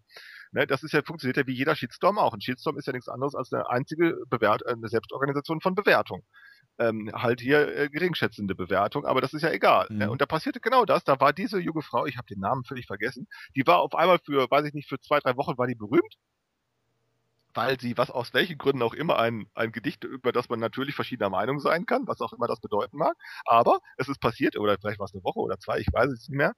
[0.51, 2.33] Ne, das ist ja, funktioniert ja wie jeder Shitstorm auch.
[2.33, 6.23] Ein Shitstorm ist ja nichts anderes als eine einzige Bewert eine Selbstorganisation von Bewertung
[6.79, 9.87] ähm, halt hier äh, geringschätzende Bewertung, aber das ist ja egal.
[9.89, 10.05] Ne?
[10.05, 10.11] Mhm.
[10.11, 11.03] Und da passierte genau das.
[11.03, 14.19] Da war diese junge Frau, ich habe den Namen völlig vergessen, die war auf einmal
[14.19, 16.17] für, weiß ich nicht, für zwei, drei Wochen war die berühmt
[17.57, 20.93] weil sie, was aus welchen Gründen auch immer, ein, ein Gedicht, über das man natürlich
[20.93, 23.17] verschiedener Meinung sein kann, was auch immer das bedeuten mag.
[23.45, 26.29] Aber es ist passiert, oder vielleicht war es eine Woche oder zwei, ich weiß es
[26.29, 26.53] nicht mehr.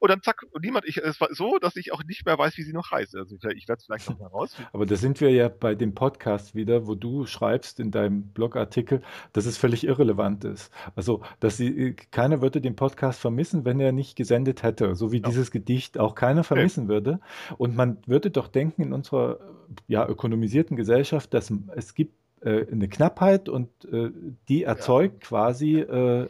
[0.00, 2.62] Und dann zack, niemand, ich, es war so, dass ich auch nicht mehr weiß, wie
[2.62, 3.14] sie noch heißt.
[3.16, 4.56] Also ich, ich werde es vielleicht noch mal raus.
[4.72, 9.02] Aber da sind wir ja bei dem Podcast wieder, wo du schreibst in deinem Blogartikel,
[9.32, 10.72] dass es völlig irrelevant ist.
[10.96, 15.18] Also, dass sie, keiner würde den Podcast vermissen, wenn er nicht gesendet hätte, so wie
[15.18, 15.28] Ja.
[15.28, 17.20] dieses Gedicht auch keiner vermissen würde.
[17.58, 19.38] Und man würde doch denken in unserer
[19.86, 22.19] ja, ökonomisierten Gesellschaft, dass es gibt äh,
[22.72, 24.10] eine Knappheit und äh,
[24.48, 26.28] die erzeugt quasi, äh, äh,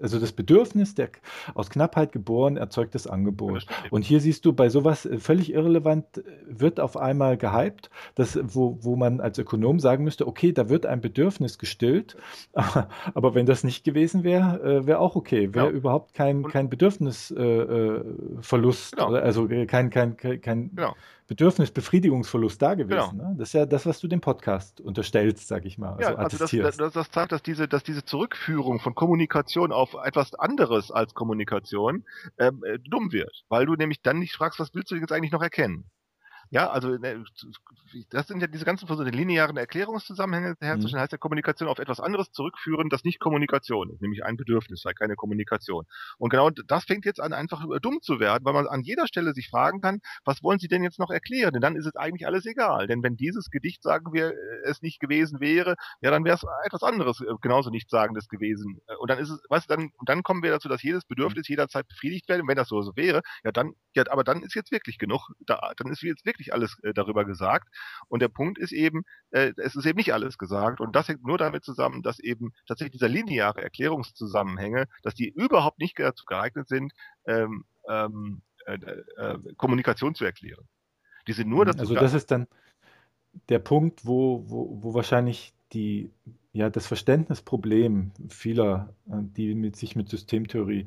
[0.00, 1.08] also das Bedürfnis der
[1.54, 3.66] aus Knappheit geboren erzeugt das Ja, Angebot.
[3.90, 8.38] Und hier siehst du bei sowas äh, völlig irrelevant, äh, wird auf einmal gehypt, dass,
[8.42, 12.16] wo, wo man als Ökonom sagen müsste, okay, da wird ein Bedürfnis gestillt,
[12.52, 15.72] aber wenn das nicht gewesen wäre, äh, wäre auch okay, wäre Ja.
[15.72, 19.14] überhaupt kein, kein Bedürfnisverlust, äh, äh, Genau.
[19.14, 20.94] also äh, kein, kein, kein, kein Genau.
[21.32, 23.18] Bedürfnisbefriedigungsverlust da gewesen.
[23.18, 23.30] Genau.
[23.30, 23.36] Ne?
[23.38, 26.22] Das ist ja das, was du dem Podcast unterstellst, sag ich mal, also Ja, also
[26.22, 26.80] das, attestierst.
[26.80, 32.04] das, das zeigt, dass diese, dass diese Zurückführung von Kommunikation auf etwas anderes als Kommunikation
[32.38, 35.32] ähm, äh, dumm wird, weil du nämlich dann nicht fragst, was willst du jetzt eigentlich
[35.32, 35.84] noch erkennen?
[36.52, 37.24] Ja, also ne,
[38.10, 41.98] das sind ja diese ganzen Versuche, die linearen Erklärungszusammenhänge herzustellen, heißt ja Kommunikation auf etwas
[41.98, 45.86] anderes zurückführen, das nicht Kommunikation ist, nämlich ein Bedürfnis, sei keine Kommunikation.
[46.18, 49.32] Und genau das fängt jetzt an, einfach dumm zu werden, weil man an jeder Stelle
[49.32, 51.54] sich fragen kann, was wollen Sie denn jetzt noch erklären?
[51.54, 52.86] Denn dann ist es eigentlich alles egal.
[52.86, 54.34] Denn wenn dieses Gedicht, sagen wir, äh,
[54.64, 58.78] es nicht gewesen wäre, ja, dann wäre es etwas anderes, äh, genauso Nichtsagendes gewesen.
[58.88, 61.48] Äh, Und dann ist es, weißt du, dann, dann kommen wir dazu, dass jedes Bedürfnis
[61.48, 62.42] jederzeit befriedigt wird.
[62.42, 65.30] Und wenn das so, so wäre, ja, dann, ja, aber dann ist jetzt wirklich genug,
[65.46, 67.68] da, dann ist jetzt wirklich alles äh, darüber gesagt.
[68.08, 70.80] Und der Punkt ist eben, äh, es ist eben nicht alles gesagt.
[70.80, 75.78] Und das hängt nur damit zusammen, dass eben tatsächlich dieser lineare Erklärungszusammenhänge, dass die überhaupt
[75.78, 76.92] nicht dazu geeignet sind,
[77.26, 78.74] ähm, ähm, äh,
[79.16, 80.66] äh, Kommunikation zu erklären.
[81.26, 82.46] Die sind nur dazu Also das ist dann
[83.48, 86.10] der Punkt, wo, wo, wo wahrscheinlich die,
[86.52, 90.86] ja, das Verständnisproblem vieler, äh, die mit sich mit Systemtheorie äh,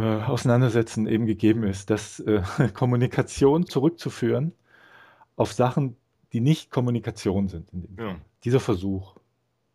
[0.00, 2.42] auseinandersetzen, eben gegeben ist, dass äh,
[2.74, 4.52] Kommunikation zurückzuführen
[5.36, 5.96] auf Sachen,
[6.32, 7.70] die nicht Kommunikation sind.
[7.72, 8.16] In dem Ja.
[8.44, 9.16] Dieser Versuch,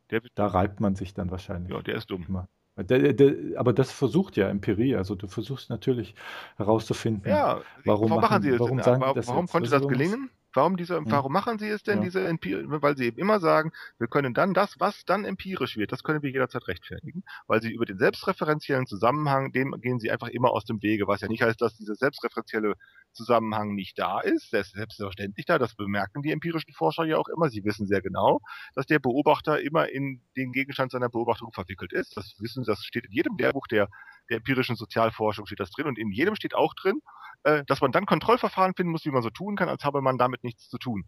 [0.10, 1.72] Der, da reibt man sich dann wahrscheinlich.
[1.72, 2.26] ja, der ist dumm.
[2.28, 2.48] immer.
[2.78, 6.14] Der, der, aber das versucht ja Empirie, also du versuchst natürlich
[6.58, 8.84] herauszufinden, Ja, Warum warum, machen- machen Sie es warum denn?
[8.84, 10.30] sagen warum das warum konnte das gelingen?
[10.58, 12.06] Warum, diese, warum machen Sie es denn, Ja.
[12.06, 12.66] diese Empirie?
[12.68, 16.24] Weil Sie eben immer sagen, wir können dann das, was dann empirisch wird, das können
[16.24, 20.66] wir jederzeit rechtfertigen, weil Sie über den selbstreferenziellen Zusammenhang, dem gehen Sie einfach immer aus
[20.66, 22.74] dem Wege, was ja nicht heißt, dass dieser selbstreferenzielle
[23.12, 27.28] Zusammenhang nicht da ist, der ist selbstverständlich da, das bemerken die empirischen Forscher ja auch
[27.28, 28.40] immer, sie wissen sehr genau,
[28.74, 33.06] dass der Beobachter immer in den Gegenstand seiner Beobachtung verwickelt ist, das wissen, das steht
[33.06, 33.90] in jedem Lehrbuch der,
[34.30, 37.02] der empirischen Sozialforschung steht das drin und in jedem steht auch drin,
[37.44, 40.18] äh, dass man dann Kontrollverfahren finden muss, wie man so tun kann, als habe man
[40.18, 41.06] damit nichts zu tun.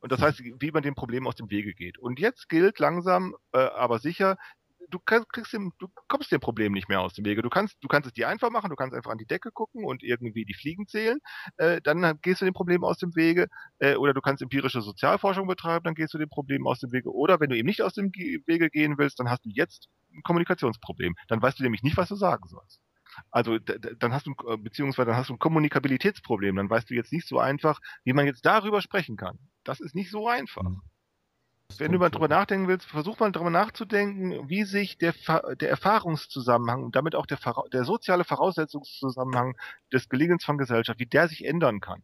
[0.00, 1.98] Und das heißt, wie man dem Problem aus dem Wege geht.
[1.98, 4.36] Und jetzt gilt langsam, äh, aber sicher,
[4.90, 7.42] du, kannst, kriegst dem, du kommst dem Problem nicht mehr aus dem Wege.
[7.42, 9.84] Du kannst, du kannst es dir einfach machen, du kannst einfach an die Decke gucken
[9.84, 11.18] und irgendwie die Fliegen zählen,
[11.56, 13.48] äh, dann gehst du dem Problem aus dem Wege.
[13.78, 17.12] Äh, oder du kannst empirische Sozialforschung betreiben, dann gehst du dem Problem aus dem Wege.
[17.12, 20.22] Oder wenn du eben nicht aus dem Wege gehen willst, dann hast du jetzt ein
[20.22, 21.14] Kommunikationsproblem.
[21.28, 22.80] Dann weißt du nämlich nicht, was du sagen sollst.
[23.30, 26.56] Also dann hast du, äh, beziehungsweise dann hast du ein Kommunikabilitätsproblem.
[26.56, 29.38] Dann weißt du jetzt nicht so einfach, wie man jetzt darüber sprechen kann.
[29.62, 30.62] Das ist nicht so einfach.
[30.62, 30.82] Mhm.
[31.78, 35.14] Wenn du mal drüber nachdenken willst, versuch mal drüber nachzudenken, wie sich der,
[35.56, 37.38] der Erfahrungszusammenhang und damit auch der,
[37.72, 39.56] der soziale Voraussetzungszusammenhang
[39.92, 42.02] des Gelingens von Gesellschaft, wie der sich ändern kann.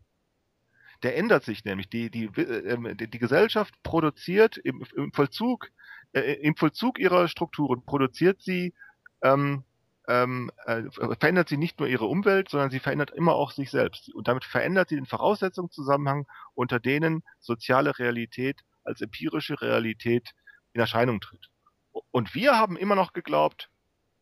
[1.02, 1.88] Der ändert sich nämlich.
[1.88, 5.70] Die, die, äh, die Gesellschaft produziert im, im Vollzug,
[6.12, 8.74] äh, im Vollzug ihrer Strukturen, produziert sie
[9.22, 9.64] ähm,
[10.08, 14.12] ähm, äh, verändert sie nicht nur ihre Umwelt, sondern sie verändert immer auch sich selbst.
[14.12, 20.32] Und damit verändert sie den Voraussetzungszusammenhang, unter denen soziale Realität als empirische Realität
[20.72, 21.48] in Erscheinung tritt.
[22.10, 23.70] Und wir haben immer noch geglaubt,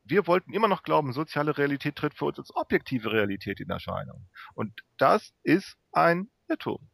[0.04, 4.26] wir wollten immer noch glauben, soziale Realität tritt für uns als objektive Realität in Erscheinung.
[4.54, 6.88] Und das ist ein Irrtum.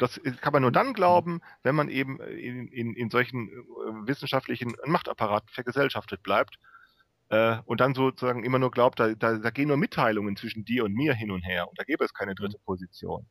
[0.00, 3.52] Das kann man nur dann glauben, wenn man eben in, in, in solchen äh,
[4.06, 6.58] wissenschaftlichen Machtapparaten vergesellschaftet bleibt
[7.28, 10.84] äh, und dann sozusagen immer nur glaubt, da, da, da gehen nur Mitteilungen zwischen dir
[10.84, 13.26] und mir hin und her und da gäbe es keine dritte Position.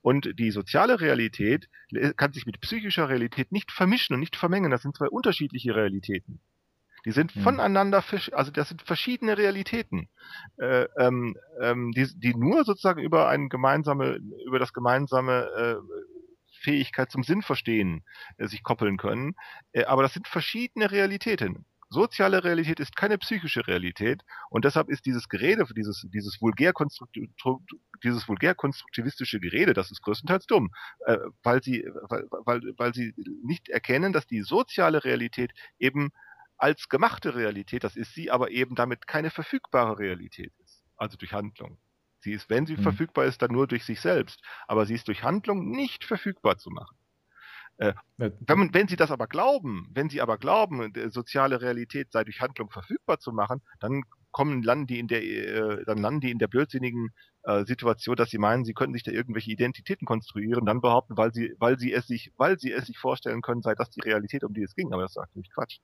[0.00, 1.68] Und die soziale Realität
[2.16, 4.70] kann sich mit psychischer Realität nicht vermischen und nicht vermengen.
[4.70, 6.40] Das sind zwei unterschiedliche Realitäten.
[7.04, 7.42] Die sind hm.
[7.42, 10.08] voneinander, also das sind verschiedene Realitäten,
[10.58, 16.02] äh, ähm, ähm, die, die nur sozusagen über ein gemeinsame, über das gemeinsame äh,
[16.62, 18.04] Fähigkeit zum Sinnverstehen
[18.38, 19.34] äh, sich koppeln können.
[19.72, 21.66] Äh, aber das sind verschiedene Realitäten.
[21.90, 27.28] Soziale Realität ist keine psychische Realität und deshalb ist dieses Gerede, dieses, dieses vulgär-konstruktiv,
[28.02, 30.70] dieses vulgär-konstruktivistische Gerede, das ist größtenteils dumm,
[31.04, 33.12] äh, weil sie, weil, weil, weil sie
[33.44, 36.12] nicht erkennen, dass die soziale Realität eben
[36.62, 41.32] als gemachte Realität, das ist sie, aber eben damit keine verfügbare Realität ist, also durch
[41.32, 41.78] Handlung.
[42.20, 42.84] Sie ist, wenn sie mhm.
[42.84, 46.70] verfügbar ist, dann nur durch sich selbst, aber sie ist durch Handlung nicht verfügbar zu
[46.70, 46.96] machen.
[47.78, 52.40] Äh, wenn, wenn, Sie das aber glauben, wenn Sie aber glauben, soziale Realität sei durch
[52.40, 56.38] Handlung verfügbar zu machen, dann kommen, landen die in der, äh, dann landen die in
[56.38, 57.10] der blödsinnigen
[57.42, 61.32] äh, Situation, dass sie meinen, sie könnten sich da irgendwelche Identitäten konstruieren, dann behaupten, weil
[61.32, 64.44] sie, weil sie es sich, weil sie es sich vorstellen können, sei das die Realität,
[64.44, 64.92] um die es ging.
[64.92, 65.78] Aber das ist natürlich Quatsch.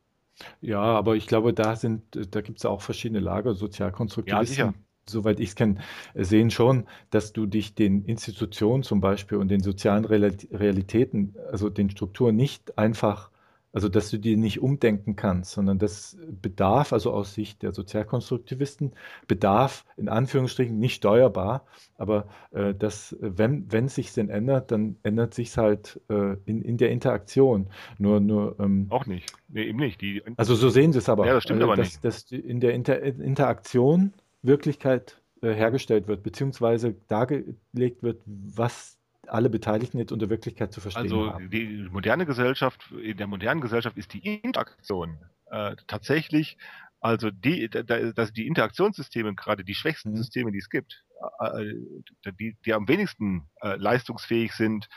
[0.61, 2.03] Ja, aber ich glaube, da sind,
[2.35, 4.57] da gibt es auch verschiedene Lager, Sozialkonstruktivisten.
[4.57, 4.75] Ja, sicher
[5.11, 5.77] soweit ich es kenne,
[6.15, 11.91] sehen schon, dass du dich den Institutionen zum Beispiel und den sozialen Realitäten, also den
[11.91, 13.31] Strukturen nicht einfach,
[13.79, 18.91] also dass du die nicht umdenken kannst, sondern das bedarf, also aus Sicht der Sozialkonstruktivisten,
[19.29, 21.65] bedarf in Anführungsstrichen nicht steuerbar,
[21.97, 26.35] aber äh, dass, wenn, wenn es sich denn ändert, dann ändert sich es halt äh,
[26.45, 27.69] in, in der Interaktion.
[27.99, 29.33] Nur, nur, ähm, Auch nicht.
[29.47, 30.01] Nee, eben nicht.
[30.01, 31.25] Die, also so sehen sie es aber.
[31.29, 32.05] Ja, das stimmt äh, aber dass, nicht.
[32.05, 34.13] Dass in der Inter Interaktion
[34.43, 38.98] Wirklichkeit äh, hergestellt wird, beziehungsweise dargelegt wird, was
[39.29, 41.51] alle Beteiligten jetzt unter Wirklichkeit zu verstehen also haben.
[41.51, 45.19] die moderne Gesellschaft, in der modernen Gesellschaft ist die Interaktion
[45.51, 46.57] äh, tatsächlich,
[47.01, 50.17] also die, da, dass die Interaktionssysteme, gerade die schwächsten mhm.
[50.17, 51.05] Systeme, die es gibt,
[51.41, 54.89] äh, äh die, die am wenigsten äh, leistungsfähig sind,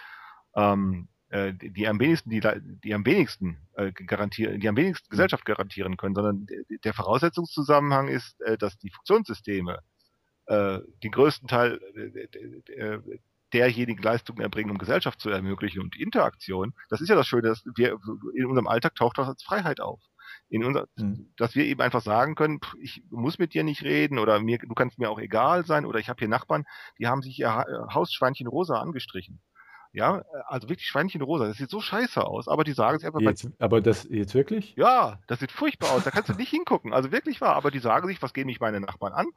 [0.55, 2.41] ähm, äh, die, am wenigsten, die,
[2.83, 5.11] die am wenigsten äh, garantieren, die am wenigsten mhm.
[5.11, 6.47] Gesellschaft garantieren können, sondern
[6.83, 9.79] der Voraussetzungszusammenhang ist, äh, dass die Funktionssysteme
[10.49, 11.79] den größten Teil
[13.53, 16.73] derjenigen Leistungen erbringen, um Gesellschaft zu ermöglichen und Interaktion.
[16.89, 17.97] Das ist ja das Schöne, dass wir
[18.35, 20.01] in unserem Alltag taucht das als Freiheit auf.
[20.49, 21.33] In unser, mhm.
[21.37, 24.57] dass wir eben einfach sagen können, pff, ich muss mit dir nicht reden oder mir,
[24.57, 26.65] du kannst mir auch egal sein oder ich habe hier Nachbarn,
[26.99, 29.41] die haben sich ihr Hausschweinchen rosa angestrichen.
[29.93, 31.47] Ja, äh, also wirklich Schweinchen rosa.
[31.47, 33.19] Das sieht so scheiße aus, aber die sagen es einfach.
[33.19, 34.73] Jetzt, aber das jetzt wirklich?
[34.77, 36.03] Ja, das sieht furchtbar aus.
[36.03, 36.93] Da kannst du nicht hingucken.
[36.93, 37.55] Also wirklich wahr.
[37.55, 39.27] Aber die sagen sich, was gehen mich meine Nachbarn an?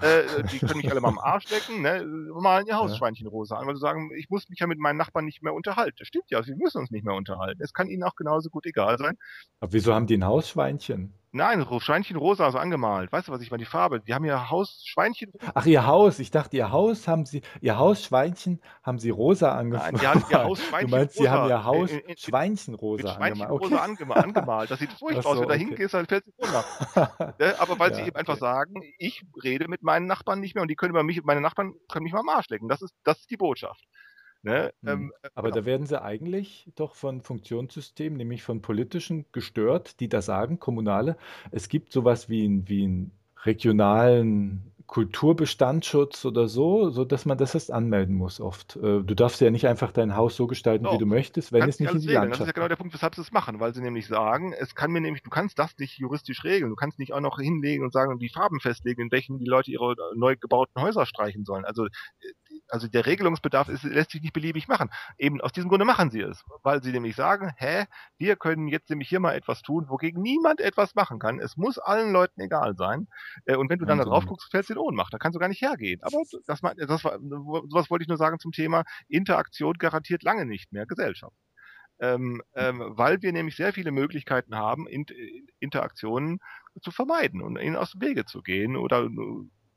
[0.00, 2.04] Äh, die können mich alle mal am Arsch lecken, ne?
[2.34, 5.24] Malen ihr Hausschweinchen rosa an, weil sie sagen, ich muss mich ja mit meinen Nachbarn
[5.24, 5.96] nicht mehr unterhalten.
[5.98, 7.62] Das stimmt ja, wir müssen uns nicht mehr unterhalten.
[7.62, 9.16] Es kann ihnen auch genauso gut egal sein.
[9.60, 11.14] Aber wieso haben die ein Hausschweinchen?
[11.32, 13.12] Nein, Schweinchen rosa, so angemalt.
[13.12, 13.62] Weißt du, was ich meine?
[13.62, 14.00] Die Farbe.
[14.00, 15.32] Die haben ihr Haus Schweinchen.
[15.54, 16.18] Ach, ihr Haus.
[16.18, 19.92] Ich dachte, ihr Haus haben sie, ihr Haus Schweinchen haben sie rosa angemalt.
[19.92, 22.74] Nein, die haben ihr Haus Schweinchen Du meinst, sie haben ihr Haus in, in, Schweinchen
[22.74, 23.50] rosa angemalt.
[23.50, 23.64] Okay.
[23.64, 23.82] rosa
[24.14, 24.70] angemalt.
[24.72, 25.36] Das sieht furchtbar so, aus.
[25.36, 26.64] Wenn du da hingehst, dann fällt sie runter.
[27.38, 28.18] Ne, aber weil ja, sie eben okay.
[28.18, 31.40] einfach sagen, ich rede mit meinen Nachbarn nicht mehr und die können über mich, meine
[31.40, 32.68] Nachbarn können mich mal am Arsch lecken.
[32.68, 33.84] Das ist, das ist die Botschaft.
[34.42, 34.72] Ne?
[34.80, 34.88] Mhm.
[34.88, 35.60] Ähm, äh, Aber genau.
[35.60, 41.16] da werden sie eigentlich doch von Funktionssystemen, nämlich von politischen, gestört, die da sagen, kommunale,
[41.50, 43.12] es gibt sowas wie, ein, wie einen
[43.44, 48.74] regionalen Kulturbestandschutz oder so, so dass man das erst anmelden muss oft.
[48.74, 51.76] Äh, du darfst ja nicht einfach dein Haus so gestalten, wie du möchtest, wenn Kannst
[51.76, 52.30] es nicht in alles die regeln.
[52.30, 54.52] Das ist ja Landschaft genau der Punkt, weshalb sie es machen, weil sie nämlich sagen,
[54.52, 56.70] es kann mir nämlich, du kannst das nicht juristisch regeln.
[56.70, 59.70] Du kannst nicht auch noch hinlegen und sagen, die Farben festlegen, in welchen die Leute
[59.70, 61.64] ihre neu gebauten Häuser streichen sollen.
[61.64, 61.90] Also, äh,
[62.70, 64.90] also der Regelungsbedarf ist, lässt sich nicht beliebig machen.
[65.18, 67.84] Eben aus diesem Grunde machen sie es, weil sie nämlich sagen, hä,
[68.18, 71.40] wir können jetzt nämlich hier mal etwas tun, wogegen niemand etwas machen kann.
[71.40, 73.08] Es muss allen Leuten egal sein.
[73.44, 74.10] Äh, Und wenn du dann da Wahnsinn.
[74.10, 75.12] drauf guckst, fällst du in Ohnmacht.
[75.12, 76.00] Da kannst du gar nicht hergehen.
[76.02, 76.74] Aber das, das war,
[77.68, 81.36] sowas wollte ich nur sagen zum Thema Interaktion garantiert lange nicht mehr Gesellschaft.
[82.00, 85.12] Ähm, ähm, weil wir nämlich sehr viele Möglichkeiten haben, Int
[85.58, 86.38] Interaktionen
[86.80, 89.08] zu vermeiden und ihnen aus dem Wege zu gehen oder,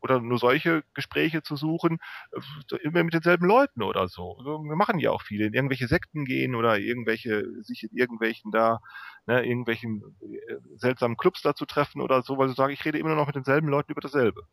[0.04, 2.00] oder nur solche Gespräche zu suchen,
[2.32, 4.36] äh, immer mit denselben Leuten oder so.
[4.38, 8.52] Also, wir machen ja auch viele, in irgendwelche Sekten gehen oder irgendwelche, sich in irgendwelchen
[8.52, 8.80] da,
[9.26, 13.00] ne, irgendwelchen äh, seltsamen Clubs da zu treffen oder so, weil sie sagen, ich rede
[13.00, 14.44] immer noch mit denselben Leuten über dasselbe.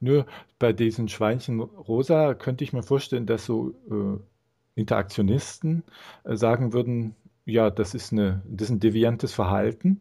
[0.00, 0.26] Nur
[0.58, 5.82] bei diesen Schweinchen rosa könnte ich mir vorstellen, dass so äh, Interaktionisten
[6.24, 10.00] äh, sagen würden, ja, das ist eine, das ist ein deviantes Verhalten.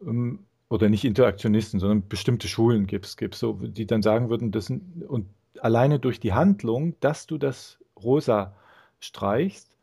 [0.00, 4.66] Ähm, oder nicht Interaktionisten, sondern bestimmte Schulen gibt es, so, die dann sagen würden, das
[4.66, 5.26] sind, und
[5.60, 8.54] alleine durch die Handlung, dass du das rosa
[9.00, 9.76] streichst,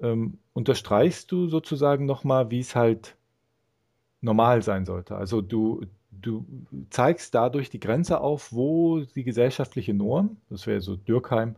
[0.00, 3.16] ähm, unterstreichst du sozusagen nochmal, wie es halt
[4.20, 5.16] normal sein sollte.
[5.16, 5.82] Also du,
[6.26, 6.44] du
[6.90, 11.56] zeigst dadurch die Grenze auf, wo die gesellschaftliche Norm, das wäre so Dürkheim,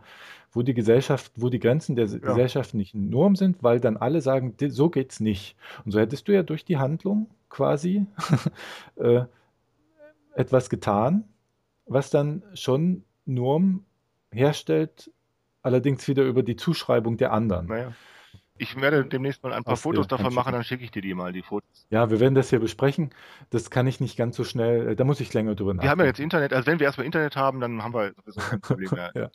[0.53, 4.71] wo die Gesellschaft, wo die Grenzen der gesellschaftlichen Norm sind, weil dann alle sagen, "di-
[4.71, 5.57] so geht's nicht.
[5.85, 8.07] Und so hättest du ja durch die Handlung quasi
[8.97, 9.25] äh,
[10.35, 11.25] etwas getan,
[11.87, 13.85] was dann schon Norm
[14.33, 15.11] herstellt,
[15.63, 17.67] allerdings wieder über die Zuschreibung der anderen.
[17.67, 17.93] Naja.
[18.59, 21.03] Ich werde demnächst mal ein paar Auf Fotos der davon machen, dann schicke ich dir
[21.03, 21.87] die mal, die Fotos.
[21.91, 23.11] Ja, wir werden das hier besprechen.
[23.51, 26.01] Das kann ich nicht ganz so schnell, äh, da muss ich länger drüber Wir haben
[26.01, 26.23] ja jetzt nachdenken.
[26.23, 29.13] Internet, also wenn wir erstmal Internet haben, dann haben wir sowieso kein Problem mehr.
[29.15, 29.31] Ja.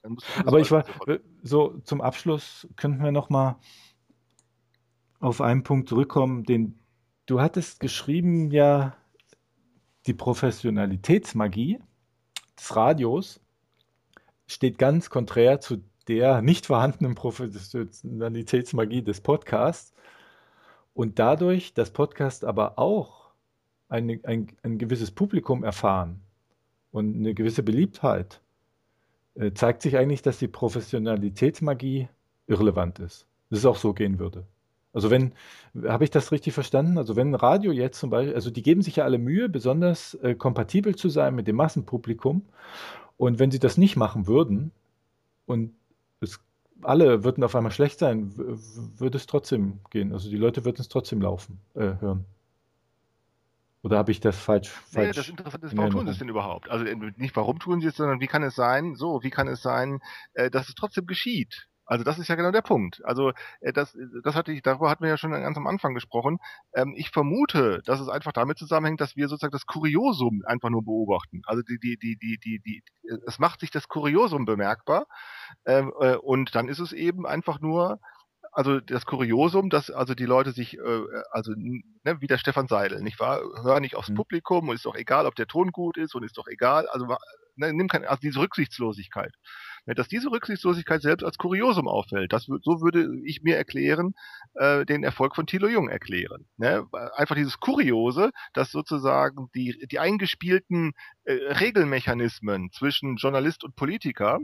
[0.46, 3.58] Aber ich war, sofort- so zum Abschluss könnten wir noch mal
[5.20, 6.80] auf einen Punkt zurückkommen, den
[7.28, 8.96] du hattest geschrieben, ja,
[10.08, 11.80] die Professionalitätsmagie
[12.58, 13.40] des Radios
[14.48, 19.94] steht ganz konträr zu der nicht vorhandenen Professionalitätsmagie des Podcasts.
[20.94, 23.32] Und dadurch, dass Podcast aber auch
[23.90, 26.22] eine, ein, ein gewisses Publikum erfahren
[26.92, 28.42] und eine gewisse Beliebtheit,
[29.36, 32.10] äh, zeigt sich eigentlich, dass die Professionalitätsmagie
[32.48, 33.28] irrelevant ist.
[33.50, 34.46] Dass es auch so gehen würde.
[34.94, 35.34] Also wenn,
[35.86, 36.98] habe ich das richtig verstanden?
[36.98, 40.36] Also wenn Radio jetzt zum Beispiel, also die geben sich ja alle Mühe, besonders äh,
[40.36, 42.44] kompatibel zu sein mit dem Massenpublikum.
[43.18, 44.72] Und wenn sie das nicht machen würden
[45.46, 45.74] und
[46.84, 50.14] alle würden auf einmal schlecht sein, würde es trotzdem gehen.
[50.14, 52.26] Also die Leute würden es trotzdem laufen, äh, hören.
[53.84, 56.30] Oder habe ich das falsch, Nee, falsch das Interessante ist, warum tun sie es denn
[56.30, 56.70] überhaupt?
[56.70, 59.48] Also äh, nicht warum tun sie es, sondern wie kann es sein, so, wie kann
[59.48, 60.02] es sein,
[60.34, 61.68] äh, dass es trotzdem geschieht?
[61.92, 63.02] Also das ist ja genau der Punkt.
[63.04, 66.38] Also äh, das, das hatte ich, darüber hatten wir ja schon ganz am Anfang gesprochen.
[66.74, 70.86] Ähm, ich vermute, dass es einfach damit zusammenhängt, dass wir sozusagen das Kuriosum einfach nur
[70.86, 71.42] beobachten.
[71.46, 72.82] Also die, die, die, die, die, die,
[73.28, 75.06] es macht sich das Kuriosum bemerkbar.
[75.66, 78.00] Ähm, äh, und dann ist es eben einfach nur,
[78.54, 83.02] also das Kuriosum, dass also die Leute sich, äh, also ne, wie der Stefan Seidel,
[83.02, 83.42] nicht wahr?
[83.64, 84.16] Hör nicht aufs Mhm.
[84.16, 86.88] Publikum und ist doch egal, ob der Ton gut ist und ist doch egal.
[86.88, 87.06] Also
[87.56, 89.34] ne, nimm kein, also diese Rücksichtslosigkeit.
[89.86, 94.14] Dass diese Rücksichtslosigkeit selbst als Kuriosum auffällt, das so würde ich mir erklären,
[94.54, 96.46] äh, den Erfolg von Thilo Jung erklären.
[96.58, 96.88] Ne?
[97.16, 104.40] Einfach dieses Kuriose, dass sozusagen die, die eingespielten äh, Regelmechanismen zwischen Journalist und Politiker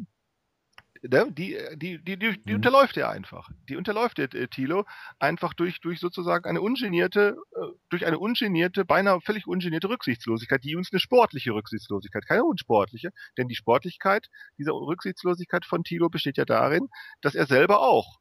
[1.09, 2.55] ne, die, die, die, die, die Mhm.
[2.55, 3.49] unterläuft er einfach.
[3.69, 4.85] Die unterläuft der äh, Thilo
[5.19, 10.75] einfach durch, durch sozusagen eine ungenierte, äh, durch eine ungenierte, beinahe völlig ungenierte Rücksichtslosigkeit, die
[10.75, 14.27] uns eine sportliche Rücksichtslosigkeit, keine unsportliche, denn die Sportlichkeit
[14.57, 16.87] dieser Rücksichtslosigkeit von Thilo besteht ja darin,
[17.21, 18.19] dass er selber auch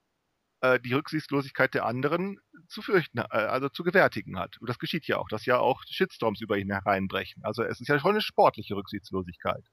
[0.60, 4.58] äh, die Rücksichtslosigkeit der anderen zu fürchten, äh, also zu gewärtigen hat.
[4.58, 7.44] Und das geschieht ja auch, dass ja auch Shitstorms über ihn hereinbrechen.
[7.44, 9.64] Also es ist ja schon eine sportliche Rücksichtslosigkeit.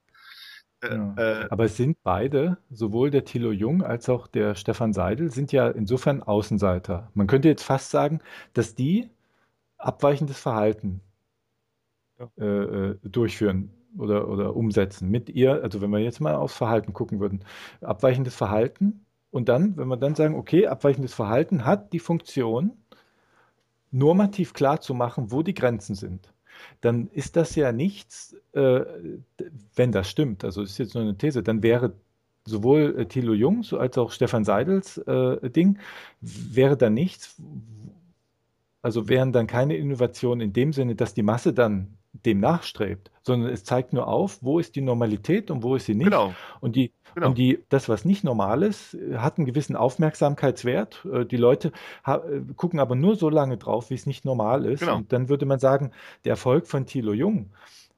[0.83, 1.13] Äh, Ja.
[1.17, 5.51] äh, Aber es sind beide, sowohl der Thilo Jung als auch der Stefan Seidel, sind
[5.51, 7.09] ja insofern Außenseiter.
[7.15, 8.19] Man könnte jetzt fast sagen,
[8.53, 9.09] dass die
[9.77, 11.01] abweichendes Verhalten
[12.19, 12.29] Ja.
[12.37, 12.45] äh,
[12.91, 15.63] äh, durchführen oder, oder umsetzen mit ihr.
[15.63, 17.43] Also wenn wir jetzt mal aufs Verhalten gucken würden,
[17.81, 22.77] abweichendes Verhalten und dann, wenn wir dann sagen, okay, abweichendes Verhalten hat die Funktion,
[23.91, 26.33] normativ klar zu machen, wo die Grenzen sind
[26.81, 28.81] dann ist das ja nichts, äh,
[29.75, 31.93] wenn das stimmt, also ist jetzt nur eine These, dann wäre
[32.45, 35.79] sowohl äh, Thilo Jungs als auch Stefan Seidels äh, Ding,
[36.21, 37.41] wäre da nichts,
[38.81, 43.51] also wären dann keine Innovationen in dem Sinne, dass die Masse dann dem nachstrebt, sondern
[43.51, 46.05] es zeigt nur auf, wo ist die Normalität und wo ist sie nicht.
[46.05, 46.33] Genau.
[46.59, 47.27] Und die, Genau.
[47.27, 51.05] und die, das, was nicht normal ist, äh, hat einen gewissen Aufmerksamkeitswert.
[51.11, 51.71] Äh, Die Leute
[52.05, 52.19] äh,
[52.55, 54.81] gucken aber nur so lange drauf, wie es nicht normal ist.
[54.81, 54.97] Genau.
[54.97, 55.91] Und dann würde man sagen,
[56.25, 57.51] der Erfolg von Thilo Jung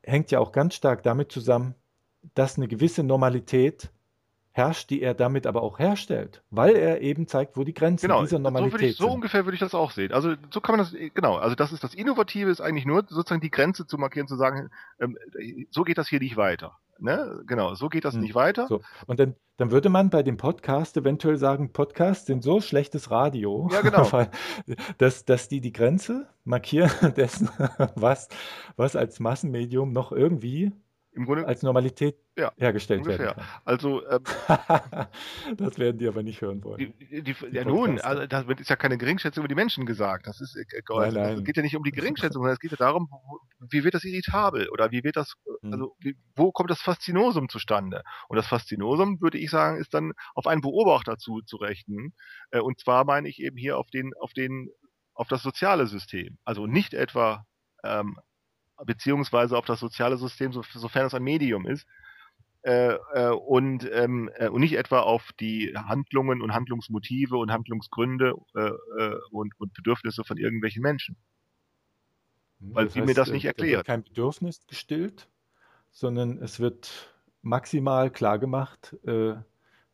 [0.03, 1.75] hängt ja auch ganz stark damit zusammen,
[2.33, 3.89] dass eine gewisse Normalität
[4.51, 8.21] herrscht, die er damit aber auch herstellt, weil er eben zeigt, wo die Grenzen Genau,
[8.21, 9.13] dieser so, Normalität ich, so sind.
[9.15, 10.13] ungefähr würde ich das auch sehen.
[10.13, 13.41] Also so kann man das, genau, also das ist das Innovative, ist eigentlich nur sozusagen
[13.41, 15.17] die Grenze zu markieren, zu sagen, ähm,
[15.71, 16.77] so geht das hier nicht weiter.
[16.99, 17.41] Ne?
[17.45, 18.21] Genau, so geht das Hm.
[18.21, 18.67] nicht weiter.
[18.67, 18.81] So.
[19.07, 23.69] Und dann, dann würde man bei dem Podcast eventuell sagen, Podcasts sind so schlechtes Radio,
[23.71, 24.07] Ja, genau.
[24.97, 27.49] dass, dass die die Grenze markieren dessen,
[27.95, 28.29] was,
[28.77, 30.71] was als Massenmedium noch irgendwie
[31.15, 33.27] Im Grunde, als Normalität Ja, hergestellt ungefähr.
[33.37, 35.07] werden also ähm, kann.
[35.57, 36.93] das werden die aber nicht hören wollen.
[36.99, 40.27] Die, die, ja nun, also da wird- ist ja keine Geringschätzung über die Menschen gesagt.
[40.27, 41.37] Das ist, äh, Nein, also, nein.
[41.37, 43.09] Es geht ja nicht um die Geringschätzung, sondern es geht ja darum,
[43.69, 45.71] wie wird das irritabel oder wie wird das, Hm.
[45.73, 48.01] also wie, wo kommt das Faszinosum zustande?
[48.27, 52.13] Und das Faszinosum, würde ich sagen, ist dann auf einen Beobachter zu, zu rechnen.
[52.51, 54.69] Äh, und zwar meine ich eben hier auf den, auf den,
[55.13, 56.37] auf das soziale System.
[56.43, 57.45] Also nicht etwa
[57.85, 58.17] ähm,
[58.85, 61.87] beziehungsweise auf das soziale System, so, sofern es ein Medium ist,
[62.63, 68.33] äh, äh, und, ähm, äh, und nicht etwa auf die Handlungen und Handlungsmotive und Handlungsgründe
[68.55, 71.15] äh, äh, und, und Bedürfnisse von irgendwelchen Menschen.
[72.59, 73.85] weil sie mir das äh, nicht erklärt.
[73.85, 75.29] kein Bedürfnis gestillt,
[75.91, 79.35] sondern es wird maximal klar gemacht, äh,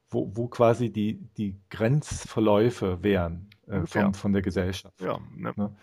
[0.10, 4.04] wo, wo quasi die, die Grenzverläufe wären äh, Ungefähr.
[4.04, 5.00] von, von der Gesellschaft.
[5.02, 5.76] Ja, ne?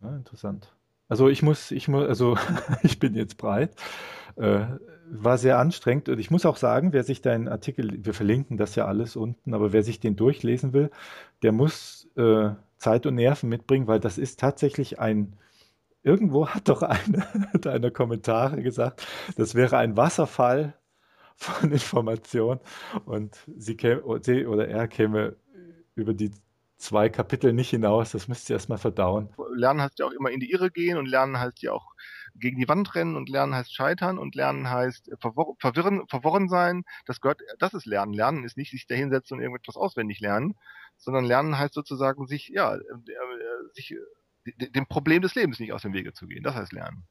[0.00, 0.73] Ja, interessant.
[1.08, 2.36] Also ich muss, ich muss, also
[2.82, 3.74] ich bin jetzt breit.
[4.36, 4.66] Äh,
[5.06, 8.74] war sehr anstrengend und ich muss auch sagen, wer sich deinen Artikel, wir verlinken das
[8.74, 10.90] ja alles unten, aber wer sich den durchlesen will,
[11.42, 15.36] der muss äh, Zeit und Nerven mitbringen, weil das ist tatsächlich ein,
[16.02, 17.26] irgendwo hat doch eine
[17.60, 20.74] deiner Kommentare gesagt, das wäre ein Wasserfall
[21.36, 22.60] von Informationen
[23.04, 25.36] und sie käme, oder er käme
[25.94, 26.30] über die
[26.84, 29.28] zwei Kapitel nicht hinaus, das müsst ihr erstmal verdauen.
[29.54, 31.92] Lernen heißt ja auch immer in die Irre gehen und Lernen heißt ja auch
[32.36, 36.84] gegen die Wand rennen und Lernen heißt scheitern und Lernen heißt verwor verwirren, verworren sein.
[37.06, 38.12] Das gehört, das ist Lernen.
[38.12, 40.54] Lernen ist nicht sich dahinsetzen und irgendetwas auswendig lernen,
[40.96, 45.60] sondern Lernen heißt sozusagen sich, ja, äh, äh, sich äh, de- dem Problem des Lebens
[45.60, 46.42] nicht aus dem Wege zu gehen.
[46.42, 47.06] Das heißt Lernen.